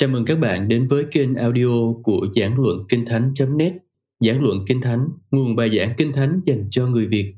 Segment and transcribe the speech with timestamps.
[0.00, 3.72] Chào mừng các bạn đến với kênh audio của Giảng Luận Kinh Thánh.net
[4.20, 7.34] Giảng Luận Kinh Thánh, nguồn bài giảng Kinh Thánh dành cho người Việt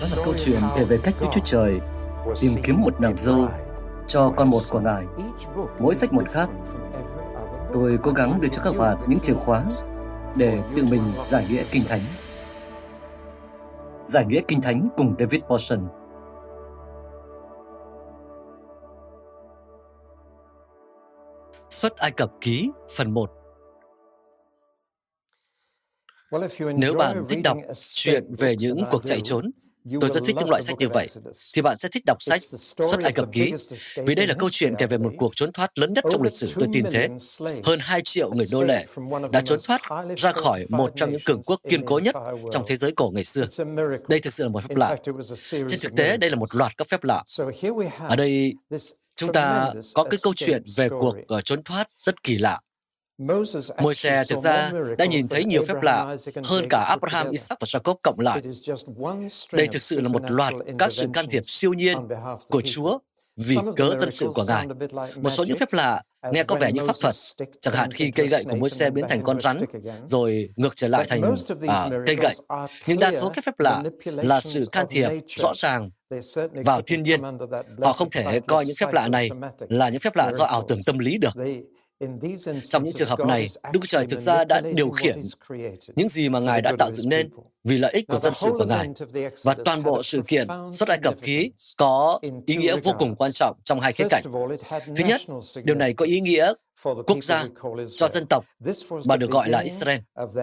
[0.00, 1.80] Đó là câu chuyện kể về cách Đức Chúa Trời
[2.40, 3.48] tìm kiếm một nàng dâu
[4.08, 5.04] cho con một của Ngài.
[5.80, 6.50] Mỗi sách một khác.
[7.72, 9.64] Tôi cố gắng đưa cho các bạn những chìa khóa
[10.36, 12.02] để tự mình giải nghĩa Kinh Thánh.
[14.04, 16.01] Giải nghĩa Kinh Thánh cùng David Porson
[21.72, 23.30] Xuất Ai Cập ký phần 1
[26.76, 27.58] Nếu bạn thích đọc
[27.94, 29.50] chuyện về những cuộc chạy trốn,
[30.00, 31.06] tôi rất thích những loại sách như vậy,
[31.54, 33.52] thì bạn sẽ thích đọc sách Xuất Ai Cập ký,
[33.96, 36.32] vì đây là câu chuyện kể về một cuộc trốn thoát lớn nhất trong lịch
[36.32, 37.08] sử tôi tìm thấy.
[37.64, 38.86] Hơn 2 triệu người nô lệ
[39.32, 39.80] đã trốn thoát
[40.16, 42.14] ra khỏi một trong những cường quốc kiên cố nhất
[42.50, 43.46] trong thế giới cổ ngày xưa.
[44.08, 44.96] Đây thực sự là một phép lạ.
[45.50, 47.24] Trên thực tế, đây là một loạt các phép lạ.
[48.08, 48.54] Ở đây,
[49.16, 52.60] chúng ta có cái câu chuyện về cuộc uh, trốn thoát rất kỳ lạ.
[53.78, 57.94] Môi-se thực ra đã nhìn thấy nhiều phép lạ hơn cả Abraham, Isaac và Jacob
[58.02, 58.42] cộng lại.
[59.52, 61.98] Đây thực sự là một loạt các sự can thiệp siêu nhiên
[62.48, 62.98] của Chúa
[63.36, 64.66] vì cớ dân sự của Ngài.
[65.16, 66.02] Một số những phép lạ
[66.32, 67.14] nghe có vẻ như pháp thuật,
[67.60, 69.56] chẳng hạn khi cây gậy của môi xe biến thành con rắn,
[70.06, 71.22] rồi ngược trở lại thành
[71.68, 72.34] à, cây gậy.
[72.86, 75.90] Nhưng đa số các phép lạ là sự can thiệp rõ ràng
[76.64, 77.20] vào thiên nhiên.
[77.82, 79.30] Họ không thể coi những phép lạ này
[79.68, 81.32] là những phép lạ do ảo tưởng tâm lý được.
[82.62, 85.22] Trong những trường hợp này, Đức Chúa Trời thực ra đã điều khiển
[85.96, 87.30] những gì mà Ngài đã tạo dựng nên
[87.64, 88.88] vì lợi ích của dân sự của Ngài.
[89.44, 93.32] Và toàn bộ sự kiện xuất Ai Cập ký có ý nghĩa vô cùng quan
[93.32, 94.22] trọng trong hai khía cạnh.
[94.96, 95.20] Thứ nhất,
[95.64, 96.52] điều này có ý nghĩa
[96.84, 97.46] quốc gia
[97.96, 98.44] cho dân tộc
[99.08, 99.98] mà được gọi là Israel,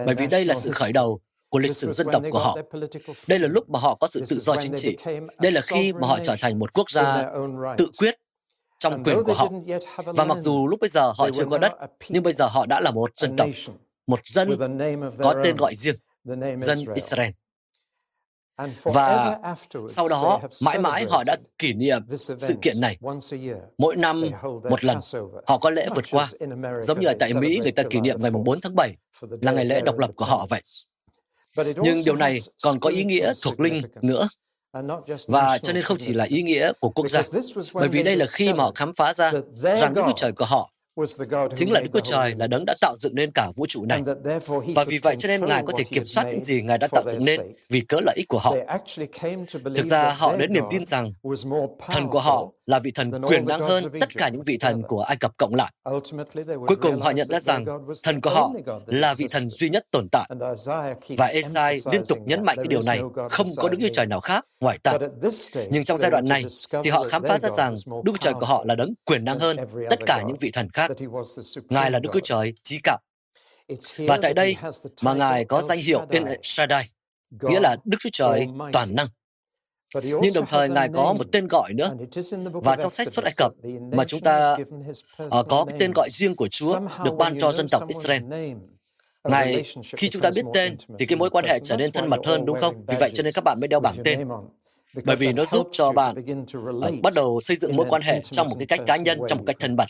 [0.06, 2.56] bởi vì đây là sự khởi đầu của lịch sử dân tộc của họ.
[3.28, 4.96] Đây là lúc mà họ có sự tự do chính trị.
[5.38, 7.32] Đây là khi mà họ trở thành một quốc gia
[7.76, 8.14] tự quyết
[8.80, 9.48] trong quyền của họ.
[10.04, 11.72] Và mặc dù lúc bây giờ họ chưa có đất,
[12.08, 13.48] nhưng bây giờ họ đã là một dân tộc,
[14.06, 14.50] một dân
[15.18, 15.96] có tên gọi riêng,
[16.60, 17.30] dân Israel.
[18.82, 19.38] Và
[19.88, 22.98] sau đó, mãi mãi họ đã kỷ niệm sự kiện này.
[23.78, 24.98] Mỗi năm, một lần,
[25.46, 26.28] họ có lễ vượt qua.
[26.82, 28.96] Giống như ở tại Mỹ, người ta kỷ niệm ngày 4 tháng 7
[29.40, 30.62] là ngày lễ độc lập của họ vậy.
[31.56, 34.28] Nhưng điều này còn có ý nghĩa thuộc linh nữa.
[35.28, 37.22] Và cho nên không chỉ là ý nghĩa của quốc gia,
[37.74, 39.32] bởi vì đây là khi mà họ khám phá ra
[39.62, 40.70] rằng Đức Chúa Trời của họ
[41.56, 44.02] chính là Đức Chúa Trời là đấng đã tạo dựng nên cả vũ trụ này.
[44.74, 47.02] Và vì vậy cho nên Ngài có thể kiểm soát những gì Ngài đã tạo
[47.06, 48.54] dựng nên vì cớ lợi ích của họ.
[49.76, 51.12] Thực ra họ đến niềm tin rằng
[51.90, 55.02] thần của họ là vị thần quyền năng hơn tất cả những vị thần của
[55.02, 55.72] Ai Cập cộng lại.
[56.66, 57.64] Cuối cùng họ nhận ra rằng
[58.04, 58.52] thần của họ
[58.86, 60.30] là vị thần duy nhất tồn tại.
[61.18, 63.00] Và Esai liên tục nhấn mạnh cái điều này,
[63.30, 64.92] không có Đức Chúa Trời nào khác ngoài ta.
[65.70, 66.44] Nhưng trong giai đoạn này,
[66.84, 69.38] thì họ khám phá ra rằng Đức Chúa Trời của họ là đấng quyền năng
[69.38, 69.56] hơn
[69.90, 70.89] tất cả những vị thần khác.
[71.68, 72.98] Ngài là Đức Chúa Trời trí cao.
[73.98, 74.56] Và tại đây
[75.02, 76.90] mà Ngài có danh hiệu El Shaddai,
[77.42, 79.06] nghĩa là Đức Chúa Trời toàn năng.
[80.02, 81.90] Nhưng đồng thời Ngài có một tên gọi nữa.
[82.52, 83.52] Và trong sách xuất Ai Cập
[83.92, 84.56] mà chúng ta
[85.22, 88.22] uh, có cái tên gọi riêng của Chúa được ban cho dân tộc Israel.
[89.24, 89.64] Ngài,
[89.96, 92.44] khi chúng ta biết tên thì cái mối quan hệ trở nên thân mật hơn
[92.44, 92.84] đúng không?
[92.86, 94.28] Vì vậy cho nên các bạn mới đeo bảng tên
[95.04, 96.14] bởi vì nó giúp cho bạn
[96.70, 99.38] uh, bắt đầu xây dựng mối quan hệ trong một cái cách cá nhân, trong
[99.38, 99.86] một cách thân mật.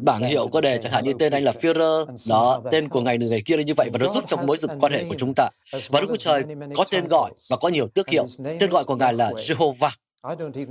[0.00, 3.18] Bảng hiệu có đề chẳng hạn như tên anh là Führer, đó, tên của ngày
[3.18, 5.14] này ngày kia là như vậy và nó giúp trong mối dựng quan hệ của
[5.18, 5.48] chúng ta.
[5.88, 6.42] Và Đức Chúa Trời
[6.76, 8.26] có tên gọi và có nhiều tước hiệu.
[8.58, 9.90] Tên gọi của Ngài là Jehovah.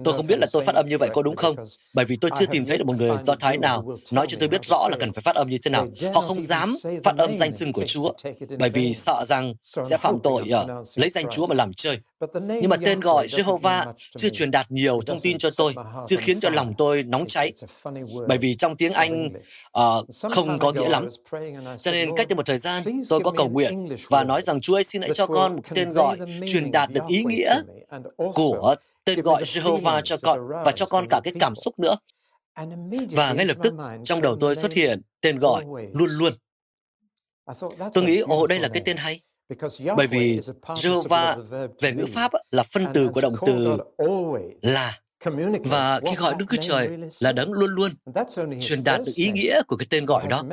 [0.03, 1.55] Tôi không biết là tôi phát âm như vậy có đúng không,
[1.93, 4.49] bởi vì tôi chưa tìm thấy được một người Do Thái nào nói cho tôi
[4.49, 5.87] biết rõ là cần phải phát âm như thế nào.
[6.13, 6.69] Họ không dám
[7.03, 8.13] phát âm danh xưng của Chúa,
[8.59, 11.97] bởi vì sợ rằng sẽ phạm tội uh, lấy danh Chúa mà làm chơi.
[12.61, 15.75] Nhưng mà tên gọi Jehovah chưa truyền đạt nhiều thông tin cho tôi,
[16.07, 17.51] chưa khiến cho lòng tôi nóng cháy,
[18.27, 19.29] bởi vì trong tiếng Anh
[19.77, 21.07] uh, không có nghĩa lắm.
[21.77, 24.75] Cho nên cách đây một thời gian, tôi có cầu nguyện và nói rằng Chúa
[24.75, 27.61] ơi xin hãy cho con một tên gọi truyền đạt được ý nghĩa
[28.33, 28.75] của
[29.05, 31.97] tên gọi Jehovah cho con và cho con cả cái cảm xúc nữa.
[33.11, 35.63] Và ngay lập tức trong đầu tôi xuất hiện tên gọi
[35.93, 36.33] luôn luôn.
[37.93, 39.21] Tôi nghĩ, ồ đây là cái tên hay.
[39.97, 41.41] Bởi vì Jehovah
[41.81, 43.77] về ngữ Pháp là phân từ của động từ
[44.61, 44.99] là.
[45.63, 46.89] Và khi gọi Đức Chúa Trời
[47.21, 47.91] là đấng luôn luôn
[48.61, 50.43] truyền đạt được ý nghĩa của cái tên gọi đó.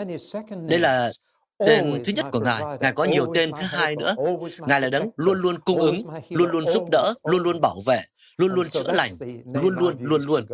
[0.68, 1.10] Đây là
[1.58, 4.14] Tên thứ nhất của Ngài, Ngài có nhiều tên thứ hai nữa.
[4.58, 5.96] Ngài là đấng luôn luôn cung ứng,
[6.30, 8.00] luôn luôn giúp đỡ, luôn luôn bảo vệ,
[8.36, 9.10] luôn luôn chữa lành,
[9.44, 10.46] luôn luôn, luôn luôn.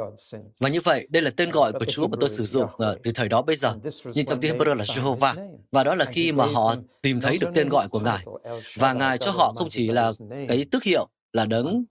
[0.61, 3.13] Và như vậy, đây là tên gọi của Chúa mà tôi sử dụng uh, từ
[3.15, 3.75] thời đó bây giờ.
[4.05, 5.35] Nhưng trong tiếng Hebrew là Jehovah.
[5.73, 8.25] Và đó là khi mà họ tìm thấy được tên gọi của Ngài.
[8.77, 10.13] Và Ngài cho họ không chỉ là
[10.49, 11.85] cái tước hiệu là đấng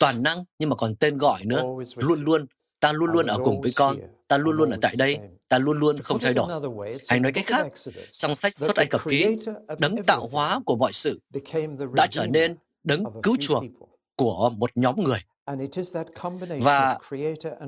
[0.00, 1.62] toàn năng, nhưng mà còn tên gọi nữa,
[1.96, 2.46] luôn luôn
[2.80, 3.96] ta luôn luôn ở cùng với con,
[4.28, 5.18] ta luôn luôn ở tại đây,
[5.48, 6.50] ta luôn luôn không thay đổi.
[7.08, 7.66] Hay nói cách khác,
[8.10, 9.36] trong sách xuất Ai Cập ký,
[9.78, 11.20] đấng tạo hóa của mọi sự
[11.94, 13.64] đã trở nên đấng cứu chuộc
[14.16, 15.18] của một nhóm người.
[16.60, 16.98] Và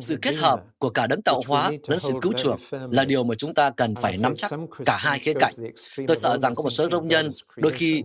[0.01, 2.61] sự kết hợp của cả đấng tạo hóa lẫn sự cứu chuộc
[2.91, 4.51] là điều mà chúng ta cần phải nắm chắc
[4.85, 5.55] cả hai khía cạnh.
[6.07, 8.05] Tôi sợ rằng có một số công nhân đôi khi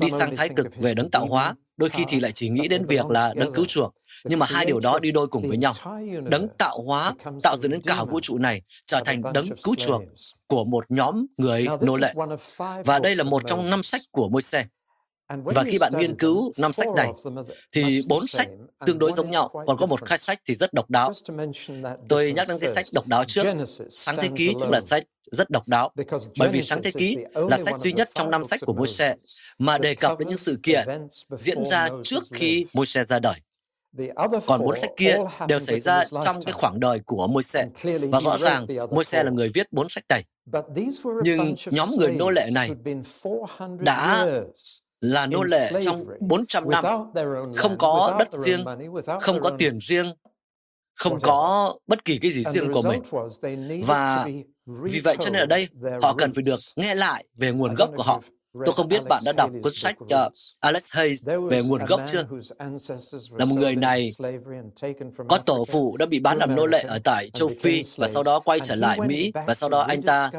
[0.00, 2.86] đi sang thái cực về đấng tạo hóa, đôi khi thì lại chỉ nghĩ đến
[2.86, 3.94] việc là đấng cứu chuộc.
[4.24, 5.72] Nhưng mà hai điều đó đi đôi cùng với nhau.
[6.24, 10.02] Đấng tạo hóa tạo dựng đến cả vũ trụ này trở thành đấng cứu chuộc
[10.46, 12.14] của một nhóm người nô lệ.
[12.84, 14.64] Và đây là một trong năm sách của Môi-se.
[15.28, 17.12] Và khi bạn nghiên cứu năm sách này,
[17.72, 18.48] thì bốn sách
[18.86, 21.12] tương đối giống nhau, còn có một khai sách thì rất độc đáo.
[22.08, 23.46] Tôi nhắc đến cái sách độc đáo trước.
[23.90, 25.92] Sáng Thế Ký chính là sách rất độc đáo,
[26.38, 29.14] bởi vì Sáng Thế Ký là sách duy nhất trong năm sách của Môi-se
[29.58, 30.88] mà đề cập đến những sự kiện
[31.38, 33.34] diễn ra trước khi Môi-se ra đời.
[34.46, 35.16] Còn bốn sách kia
[35.48, 37.66] đều xảy ra trong cái khoảng đời của Môi-se.
[38.10, 40.24] Và rõ ràng Môi-se là người viết bốn sách này.
[41.22, 42.70] Nhưng nhóm người nô lệ này
[43.78, 44.26] đã
[45.04, 46.84] là nô lệ trong 400 năm,
[47.56, 48.64] không có đất riêng,
[49.20, 50.14] không có tiền riêng,
[50.94, 53.02] không có bất kỳ cái gì riêng của mình.
[53.86, 54.28] Và
[54.66, 55.68] vì vậy cho nên ở đây
[56.02, 58.20] họ cần phải được nghe lại về nguồn gốc của họ.
[58.54, 62.26] Tôi không biết bạn đã đọc cuốn sách uh, Alex Hayes về nguồn gốc chưa?
[63.30, 64.10] Là một người này
[65.28, 68.22] có tổ phụ đã bị bán làm nô lệ ở tại châu Phi và sau
[68.22, 70.30] đó quay trở lại Mỹ và sau đó anh ta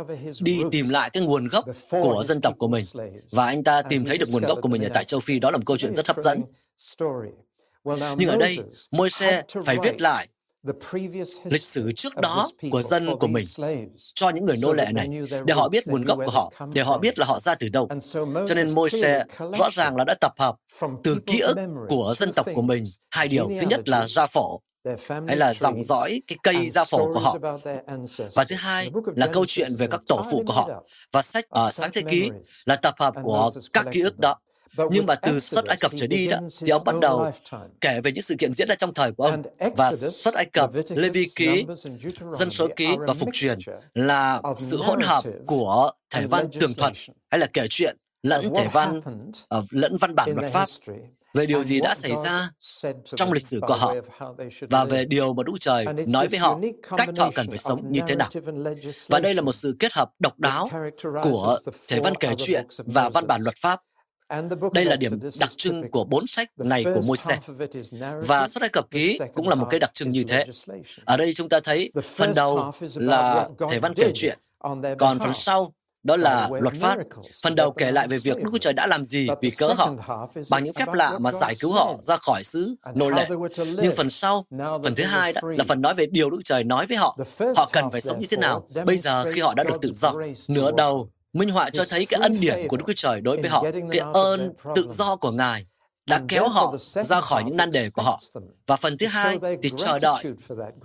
[0.41, 2.83] đi tìm lại cái nguồn gốc của dân tộc của mình
[3.31, 5.39] và anh ta tìm thấy được nguồn gốc của mình ở tại châu Phi.
[5.39, 6.41] Đó là một câu chuyện rất hấp dẫn.
[8.17, 8.57] Nhưng ở đây,
[8.91, 10.27] Môi-se phải viết lại
[11.43, 13.45] lịch sử trước đó của dân của mình
[14.15, 15.09] cho những người nô lệ này
[15.45, 17.89] để họ biết nguồn gốc của họ, để họ biết là họ ra từ đâu.
[18.47, 19.23] Cho nên Môi-se
[19.57, 20.55] rõ ràng là đã tập hợp
[21.03, 21.57] từ ký ức
[21.89, 23.49] của dân tộc của mình hai điều.
[23.61, 24.61] Thứ nhất là gia phổ,
[25.27, 27.37] hay là dòng dõi cái cây gia phổ của họ.
[28.35, 30.69] Và thứ hai là câu chuyện về các tổ phụ của họ.
[31.11, 32.29] Và sách ở Sáng Thế Ký
[32.65, 34.35] là tập hợp của các ký ức đó.
[34.91, 37.31] Nhưng mà từ xuất Ai Cập trở đi đó, thì ông bắt đầu
[37.81, 39.41] kể về những sự kiện diễn ra trong thời của ông.
[39.77, 41.65] Và xuất Ai Cập, Lê Vi Ký,
[42.33, 43.57] Dân số ký và Phục truyền
[43.93, 46.93] là sự hỗn hợp của thể văn tường thuật
[47.29, 49.01] hay là kể chuyện lẫn thể văn,
[49.71, 50.69] lẫn văn bản luật pháp
[51.33, 52.49] về điều gì đã xảy ra
[53.15, 53.95] trong lịch sử của họ
[54.61, 56.59] và về điều mà Đức Trời nói với họ
[56.97, 58.29] cách họ cần phải sống như thế nào.
[59.09, 60.67] Và đây là một sự kết hợp độc đáo
[61.23, 61.57] của
[61.87, 63.79] thể văn kể chuyện và văn bản luật pháp
[64.73, 67.39] đây là điểm đặc trưng của bốn sách này của Môi-se.
[68.21, 70.45] Và xuất Ai Cập ký cũng là một cái đặc trưng như thế.
[71.05, 74.39] Ở đây chúng ta thấy phần đầu là thể văn kể chuyện,
[74.97, 75.73] còn phần sau
[76.03, 76.97] đó là luật pháp.
[77.43, 79.93] Phần đầu kể lại về việc Đức Chúa Trời đã làm gì vì cớ họ,
[80.51, 83.27] bằng những phép lạ mà giải cứu họ ra khỏi xứ nô lệ.
[83.57, 84.45] Nhưng phần sau,
[84.83, 87.17] phần thứ hai đó là phần nói về điều Đức Chúa Trời nói với họ.
[87.55, 90.13] Họ cần phải sống như thế nào bây giờ khi họ đã được tự do.
[90.49, 93.49] Nửa đầu minh họa cho thấy cái ân điển của Đức Chúa Trời đối với
[93.49, 95.65] họ, cái ơn tự do của Ngài
[96.09, 98.19] đã kéo họ ra khỏi những nan đề của họ.
[98.67, 100.23] Và phần thứ hai thì chờ đợi.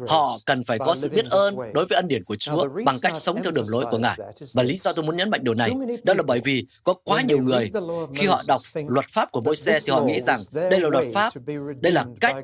[0.08, 3.16] Họ cần phải có sự biết ơn đối với ân điển của Chúa bằng cách
[3.16, 4.18] sống theo đường lối của Ngài.
[4.54, 5.70] Và lý do tôi muốn nhấn mạnh điều này,
[6.04, 7.70] đó là bởi vì có quá nhiều người,
[8.14, 11.32] khi họ đọc luật pháp của Môi-se thì họ nghĩ rằng đây là luật pháp,
[11.80, 12.36] đây là cách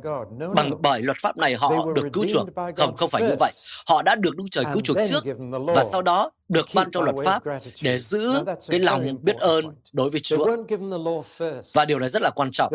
[0.55, 2.49] bằng bởi luật pháp này họ được cứu chuộc.
[2.77, 3.53] Không, không phải như vậy.
[3.87, 5.25] Họ đã được Đức Trời cứu chuộc trước
[5.75, 7.43] và sau đó được ban cho luật pháp
[7.83, 10.57] để giữ cái lòng biết ơn đối với Chúa.
[11.75, 12.73] Và điều này rất là quan trọng.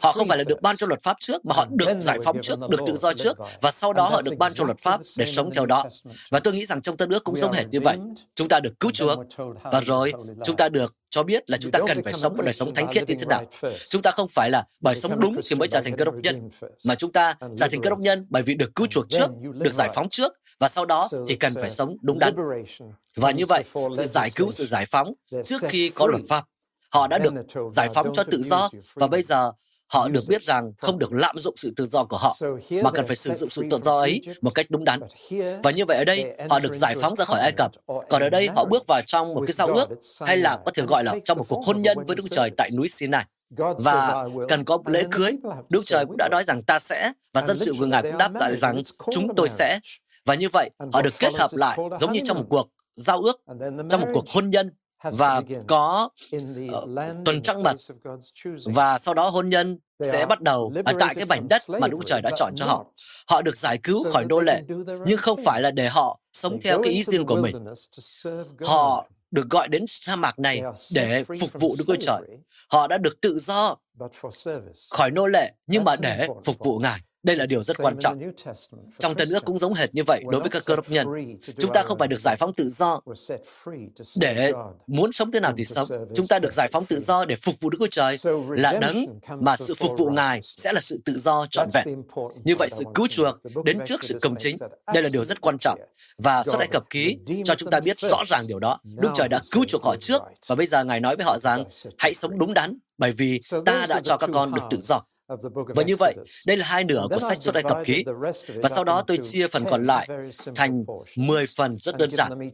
[0.00, 2.38] Họ không phải là được ban cho luật pháp trước, mà họ được giải phóng
[2.42, 5.26] trước, được tự do trước, và sau đó họ được ban cho luật pháp để
[5.26, 5.84] sống theo đó.
[6.30, 7.98] Và tôi nghĩ rằng trong Tân ước cũng giống hệt như vậy.
[8.34, 9.18] Chúng ta được cứu chuộc,
[9.62, 10.12] và rồi
[10.44, 12.92] chúng ta được cho biết là chúng ta cần phải sống một đời sống thánh
[12.92, 13.44] khiết như thế nào.
[13.88, 16.48] Chúng ta không phải là bởi sống đúng thì mới trở thành cơ đốc nhân,
[16.86, 19.72] mà chúng ta trở thành cơ đốc nhân bởi vì được cứu chuộc trước, được
[19.72, 22.34] giải phóng trước, và sau đó thì cần phải sống đúng đắn.
[23.16, 23.64] Và như vậy,
[23.96, 25.12] sự giải cứu, sự giải phóng
[25.44, 26.44] trước khi có luật pháp.
[26.90, 27.32] Họ đã được
[27.70, 28.70] giải phóng cho tự do.
[28.94, 29.52] và bây giờ
[29.92, 32.34] họ được biết rằng không được lạm dụng sự tự do của họ,
[32.82, 35.00] mà cần phải sử dụng sự tự do ấy một cách đúng đắn.
[35.62, 37.70] Và như vậy ở đây, họ được giải phóng ra khỏi Ai Cập.
[37.86, 39.88] Còn ở đây, họ bước vào trong một cái giao ước,
[40.20, 42.70] hay là có thể gọi là trong một cuộc hôn nhân với Đức Trời tại
[42.70, 43.24] núi Sinai.
[43.84, 45.32] Và cần có lễ cưới,
[45.68, 48.34] Đức Trời cũng đã nói rằng ta sẽ, và dân sự của Ngài cũng đáp
[48.34, 49.78] lại rằng chúng tôi sẽ.
[50.24, 53.40] Và như vậy, họ được kết hợp lại giống như trong một cuộc giao ước,
[53.90, 54.70] trong một cuộc hôn nhân
[55.02, 56.44] và có uh,
[57.24, 57.76] tuần trăng mật
[58.64, 61.98] và sau đó hôn nhân sẽ bắt đầu ở tại cái mảnh đất mà Đức
[62.06, 62.84] Trời đã chọn cho họ.
[63.28, 64.62] Họ được giải cứu khỏi nô lệ,
[65.06, 67.64] nhưng không phải là để họ sống theo cái ý riêng của mình.
[68.64, 70.62] Họ được gọi đến sa mạc này
[70.94, 72.20] để phục vụ Đức Chúa Trời.
[72.68, 73.76] Họ đã được tự do
[74.90, 77.00] khỏi nô lệ nhưng mà để phục vụ Ngài.
[77.22, 78.20] Đây là điều rất quan trọng.
[78.98, 81.06] Trong Tân ước cũng giống hệt như vậy đối với các cơ đốc nhân.
[81.58, 83.00] Chúng ta không phải được giải phóng tự do
[84.20, 84.52] để
[84.86, 85.86] muốn sống thế nào thì sống.
[86.14, 88.16] Chúng ta được giải phóng tự do để phục vụ Đức Chúa Trời
[88.48, 89.06] là đấng
[89.40, 92.02] mà sự phục vụ Ngài sẽ là sự tự do trọn vẹn.
[92.44, 94.56] Như vậy sự cứu chuộc đến trước sự công chính.
[94.94, 95.80] Đây là điều rất quan trọng.
[96.18, 98.78] Và xuất Ai Cập ký cho chúng ta biết rõ ràng điều đó.
[98.84, 101.64] Đức Trời đã cứu chuộc họ trước và bây giờ Ngài nói với họ rằng
[101.98, 105.00] hãy sống đúng đắn bởi vì ta đã cho các con được tự do.
[105.74, 106.14] Và như vậy,
[106.46, 108.04] đây là hai nửa của sách xuất Ai Cập ký.
[108.62, 110.08] Và sau đó tôi chia phần còn lại
[110.54, 110.84] thành
[111.16, 112.52] 10 phần rất đơn giản.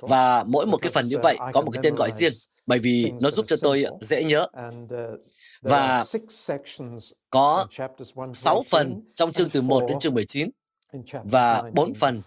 [0.00, 2.32] Và mỗi một cái phần như vậy có một cái tên gọi riêng,
[2.66, 4.46] bởi vì nó giúp cho tôi dễ nhớ.
[5.62, 6.04] Và
[7.30, 7.66] có
[8.32, 10.50] 6 phần trong chương từ 1 đến chương 19
[11.24, 12.20] và 4 phần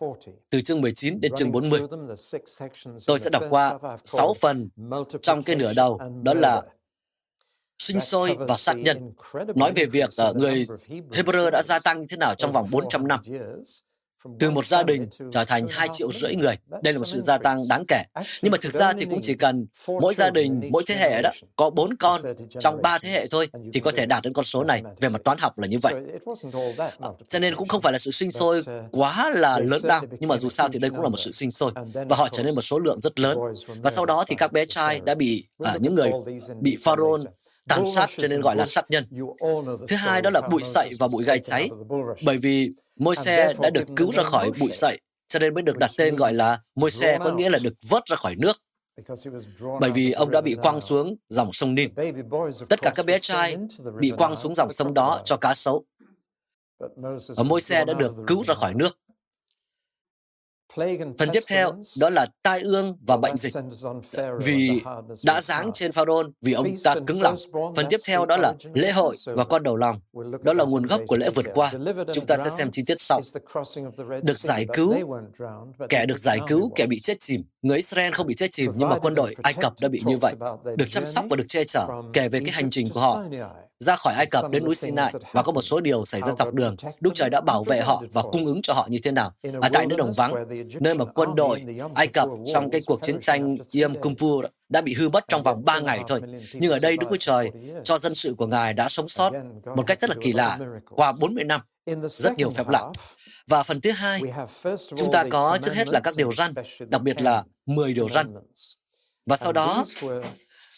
[0.49, 1.81] từ chương 19 đến chương 40.
[3.07, 4.69] Tôi sẽ đọc qua 6 phần
[5.21, 6.61] trong cái nửa đầu, đó là
[7.79, 8.97] sinh sôi và sát nhân,
[9.55, 13.07] nói về việc uh, người Hebrew đã gia tăng như thế nào trong vòng 400
[13.07, 13.19] năm.
[14.39, 16.57] Từ một gia đình trở thành 2 triệu rưỡi người.
[16.83, 18.03] Đây là một sự gia tăng đáng kể.
[18.41, 19.67] Nhưng mà thực ra thì cũng chỉ cần
[20.01, 22.21] mỗi gia đình, mỗi thế hệ đó có bốn con
[22.59, 24.83] trong ba thế hệ thôi thì có thể đạt đến con số này.
[24.99, 25.93] Về mặt toán học là như vậy.
[26.99, 30.01] À, cho nên cũng không phải là sự sinh sôi quá là lớn lao.
[30.19, 31.71] Nhưng mà dù sao thì đây cũng là một sự sinh sôi.
[32.09, 33.37] Và họ trở nên một số lượng rất lớn.
[33.81, 36.11] Và sau đó thì các bé trai đã bị, à, những người
[36.61, 37.21] bị Pharaoh
[37.69, 39.05] tàn sát cho nên gọi là sát nhân.
[39.87, 41.69] Thứ hai đó là bụi sậy và bụi gai cháy,
[42.25, 45.77] bởi vì môi xe đã được cứu ra khỏi bụi sậy, cho nên mới được
[45.77, 48.61] đặt tên gọi là môi xe có nghĩa là được vớt ra khỏi nước.
[49.79, 51.89] Bởi vì ông đã bị quăng xuống dòng sông Nin.
[52.69, 53.57] Tất cả các bé trai
[53.99, 55.85] bị quăng xuống dòng sông đó cho cá sấu.
[57.35, 58.97] Ở môi xe đã được cứu ra khỏi nước.
[61.19, 63.53] Phần tiếp theo đó là tai ương và bệnh dịch
[64.41, 64.81] vì
[65.25, 67.35] đã giáng trên Pharaoh vì ông ta cứng lòng.
[67.75, 69.99] Phần tiếp theo đó là lễ hội và con đầu lòng.
[70.43, 71.71] Đó là nguồn gốc của lễ vượt qua.
[72.13, 73.21] Chúng ta sẽ xem chi tiết sau.
[74.23, 74.95] Được giải cứu,
[75.89, 77.43] kẻ được giải cứu, kẻ bị chết chìm.
[77.61, 80.17] Người Israel không bị chết chìm nhưng mà quân đội Ai Cập đã bị như
[80.17, 80.33] vậy.
[80.75, 83.23] Được chăm sóc và được che chở, kể về cái hành trình của họ
[83.79, 86.53] ra khỏi Ai Cập đến núi Sinai và có một số điều xảy ra dọc
[86.53, 86.75] đường.
[86.99, 89.33] Đức Trời đã bảo vệ họ và cung ứng cho họ như thế nào.
[89.61, 90.33] Ở tại nơi đồng vắng,
[90.79, 91.63] nơi mà quân đội
[91.95, 95.65] Ai Cập trong cái cuộc chiến tranh Yom Kippur đã bị hư mất trong vòng
[95.65, 96.21] 3 ngày thôi.
[96.53, 97.51] Nhưng ở đây Đức Chúa Trời
[97.83, 99.33] cho dân sự của Ngài đã sống sót
[99.75, 100.59] một cách rất là kỳ lạ
[100.89, 101.61] qua 40 năm.
[102.01, 102.91] Rất nhiều phép lạ.
[103.47, 104.21] Và phần thứ hai,
[104.95, 106.53] chúng ta có trước hết là các điều răn,
[106.87, 108.33] đặc biệt là 10 điều răn.
[109.25, 109.83] Và sau đó,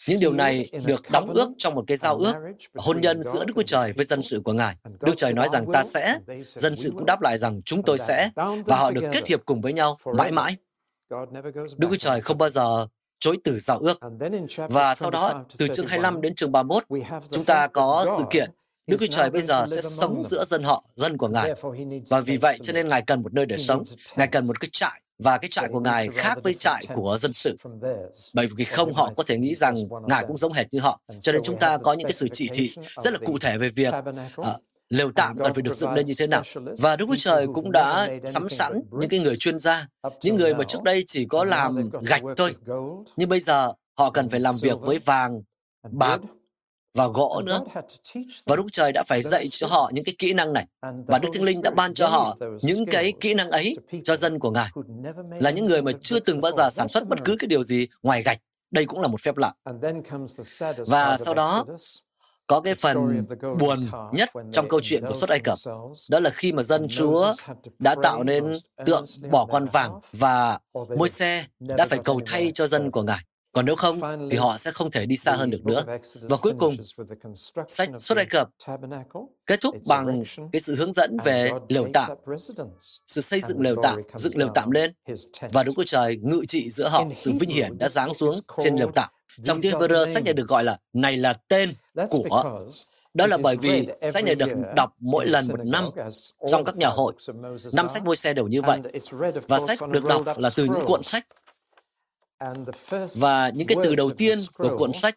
[0.08, 2.34] những điều này được đóng ước trong một cái giao ước
[2.74, 4.76] hôn nhân giữa Đức Chúa Trời với dân sự của Ngài.
[5.00, 8.30] Đức Trời nói rằng ta sẽ, dân sự cũng đáp lại rằng chúng tôi sẽ,
[8.66, 10.56] và họ được kết hiệp cùng với nhau mãi mãi.
[11.76, 12.86] Đức Chúa Trời không bao giờ
[13.20, 13.98] chối từ giao ước.
[14.56, 16.84] Và sau đó, từ chương 25 đến chương 31,
[17.30, 18.50] chúng ta có sự kiện
[18.86, 21.52] Đức Chúa Trời bây giờ sẽ sống giữa dân họ, dân của Ngài.
[22.10, 23.82] Và vì vậy cho nên Ngài cần một nơi để sống.
[24.16, 27.32] Ngài cần một cái trại và cái trại của ngài khác với trại của dân
[27.32, 27.56] sự.
[28.34, 29.74] bởi vì không họ có thể nghĩ rằng
[30.08, 31.00] ngài cũng giống hệt như họ.
[31.20, 32.70] Cho nên chúng ta có những cái sự chỉ thị
[33.04, 33.94] rất là cụ thể về việc
[34.40, 34.46] uh,
[34.88, 36.42] lều tạm cần phải được dựng lên như thế nào.
[36.78, 39.86] và Đức Chúa Trời cũng đã sắm sẵn những cái người chuyên gia
[40.22, 42.54] những người mà trước đây chỉ có làm gạch thôi.
[43.16, 45.42] nhưng bây giờ họ cần phải làm việc với vàng
[45.90, 46.20] bạc
[46.94, 47.60] và gỗ nữa.
[48.46, 50.66] Và Đức Trời đã phải dạy cho họ những cái kỹ năng này.
[51.06, 54.38] Và Đức Thánh Linh đã ban cho họ những cái kỹ năng ấy cho dân
[54.38, 54.68] của Ngài.
[55.40, 57.88] Là những người mà chưa từng bao giờ sản xuất bất cứ cái điều gì
[58.02, 58.38] ngoài gạch.
[58.70, 59.52] Đây cũng là một phép lạ.
[60.86, 61.64] Và sau đó,
[62.46, 63.24] có cái phần
[63.58, 65.58] buồn nhất trong câu chuyện của xuất Ai Cập.
[66.10, 67.32] Đó là khi mà dân Chúa
[67.78, 70.58] đã tạo nên tượng bỏ con vàng và
[70.96, 73.18] môi xe đã phải cầu thay cho dân của Ngài.
[73.52, 75.84] Còn nếu không, thì họ sẽ không thể đi xa hơn được nữa.
[76.22, 76.76] Và cuối cùng,
[77.68, 78.48] sách xuất Ai Cập
[79.46, 82.10] kết thúc bằng cái sự hướng dẫn về lều tạm,
[83.06, 84.92] sự xây dựng lều tạm, dựng lều tạm lên,
[85.52, 88.76] và Đức Chúa Trời ngự trị giữa họ, sự vinh hiển đã giáng xuống trên
[88.76, 89.08] lều tạm.
[89.44, 91.72] Trong tiếng Hebrew, sách này được gọi là này là tên
[92.10, 92.64] của
[93.14, 95.84] đó là bởi vì sách này được đọc mỗi lần một năm
[96.50, 97.12] trong các nhà hội.
[97.72, 98.80] Năm sách môi xe đều như vậy.
[99.48, 101.26] Và sách được đọc là từ những cuộn sách
[103.16, 105.14] và những cái từ đầu tiên của cuốn sách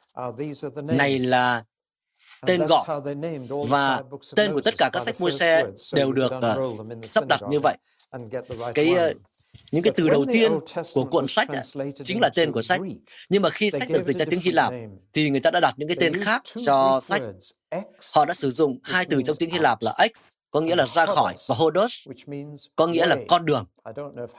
[0.83, 1.63] này là
[2.45, 3.01] tên gọi.
[3.67, 4.03] và
[4.35, 7.77] tên của tất cả các sách môi xe đều được uh, sắp đặt như vậy.
[8.73, 9.17] Cái uh,
[9.71, 10.51] những cái từ đầu tiên
[10.93, 11.47] của cuộn sách
[12.03, 12.81] chính là tên của sách.
[13.29, 14.73] Nhưng mà khi sách được dịch ra tiếng Hy Lạp,
[15.13, 17.21] thì người ta đã đặt những cái tên khác cho sách.
[18.15, 20.85] Họ đã sử dụng hai từ trong tiếng Hy Lạp là X có nghĩa là
[20.85, 22.07] ra khỏi, và Hodos.
[22.75, 23.65] có nghĩa là con đường.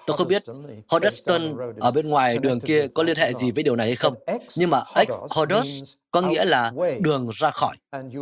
[0.06, 0.44] Tôi không biết
[0.88, 1.48] Hoddesdon
[1.80, 4.14] ở bên ngoài đường kia có liên hệ gì với điều này hay không,
[4.56, 5.68] nhưng mà ex Hodos
[6.10, 7.76] có nghĩa là đường ra khỏi.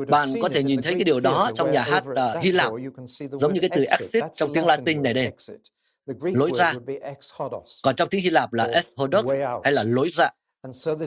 [0.08, 2.72] Bạn có thể nhìn thấy cái điều đó trong nhà hát uh, Hy Lạp,
[3.32, 4.24] giống như cái từ exit.
[4.32, 5.32] trong tiếng Latin này đây.
[6.20, 6.74] lối ra.
[7.82, 9.26] Còn trong tiếng Hy Lạp là eshodos
[9.64, 10.30] hay là lối ra.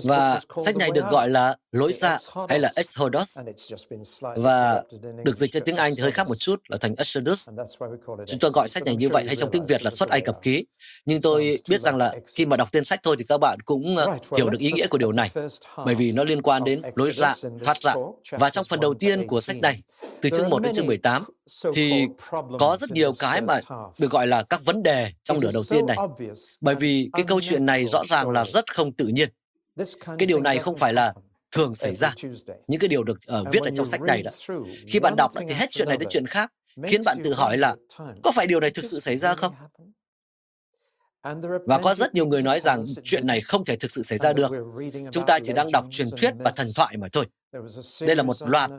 [0.03, 2.17] Và sách này được gọi là lối ra
[2.49, 3.37] hay là Exodus
[4.21, 4.83] và
[5.23, 7.49] được dịch cho tiếng Anh thì hơi khác một chút là thành Exodus.
[8.25, 10.41] Chúng tôi gọi sách này như vậy hay trong tiếng Việt là xuất Ai Cập
[10.41, 10.65] ký.
[11.05, 13.97] Nhưng tôi biết rằng là khi mà đọc tên sách thôi thì các bạn cũng
[13.97, 15.29] ờ, hiểu được ý nghĩa của điều này
[15.85, 17.33] bởi vì nó liên quan đến lối ra,
[17.63, 17.93] thoát ra.
[18.31, 19.81] Và trong phần đầu tiên của sách này,
[20.21, 21.23] từ chương 1 đến chương 18,
[21.75, 22.07] thì
[22.59, 23.59] có rất nhiều cái mà
[23.99, 25.97] được gọi là các vấn đề trong nửa đầu tiên này.
[26.61, 29.29] Bởi vì cái câu chuyện này rõ ràng là rất không tự nhiên.
[30.17, 31.13] Cái điều này không phải là
[31.51, 32.13] thường xảy ra.
[32.67, 34.31] Những cái điều được uh, viết ở trong sách này đó.
[34.87, 36.53] Khi bạn đọc thì hết chuyện này đến chuyện khác,
[36.83, 37.75] khiến bạn tự hỏi là
[38.23, 39.53] có phải điều này thực sự xảy ra không?
[41.65, 44.33] Và có rất nhiều người nói rằng chuyện này không thể thực sự xảy ra
[44.33, 44.51] được.
[45.11, 47.25] Chúng ta chỉ đang đọc truyền thuyết và thần thoại mà thôi.
[48.01, 48.71] Đây là một loạt,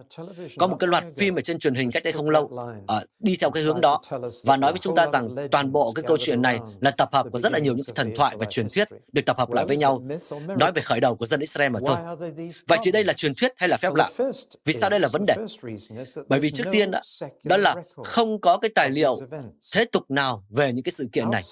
[0.58, 3.36] có một cái loạt phim ở trên truyền hình cách đây không lâu, uh, đi
[3.40, 4.00] theo cái hướng đó
[4.44, 7.26] và nói với chúng ta rằng toàn bộ cái câu chuyện này là tập hợp
[7.32, 9.76] của rất là nhiều những thần thoại và truyền thuyết được tập hợp lại với
[9.76, 10.02] nhau,
[10.58, 11.96] nói về khởi đầu của dân Israel mà thôi.
[12.66, 14.10] Vậy thì đây là truyền thuyết hay là phép lạ?
[14.64, 15.34] Vì sao đây là vấn đề?
[16.28, 17.00] Bởi vì trước tiên đó,
[17.42, 19.16] đó là không có cái tài liệu
[19.74, 21.42] thế tục nào về những cái sự kiện này.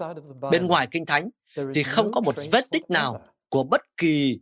[0.51, 1.31] Bên ngoài Kinh Thánh
[1.75, 4.39] thì không có một vết tích nào của bất kỳ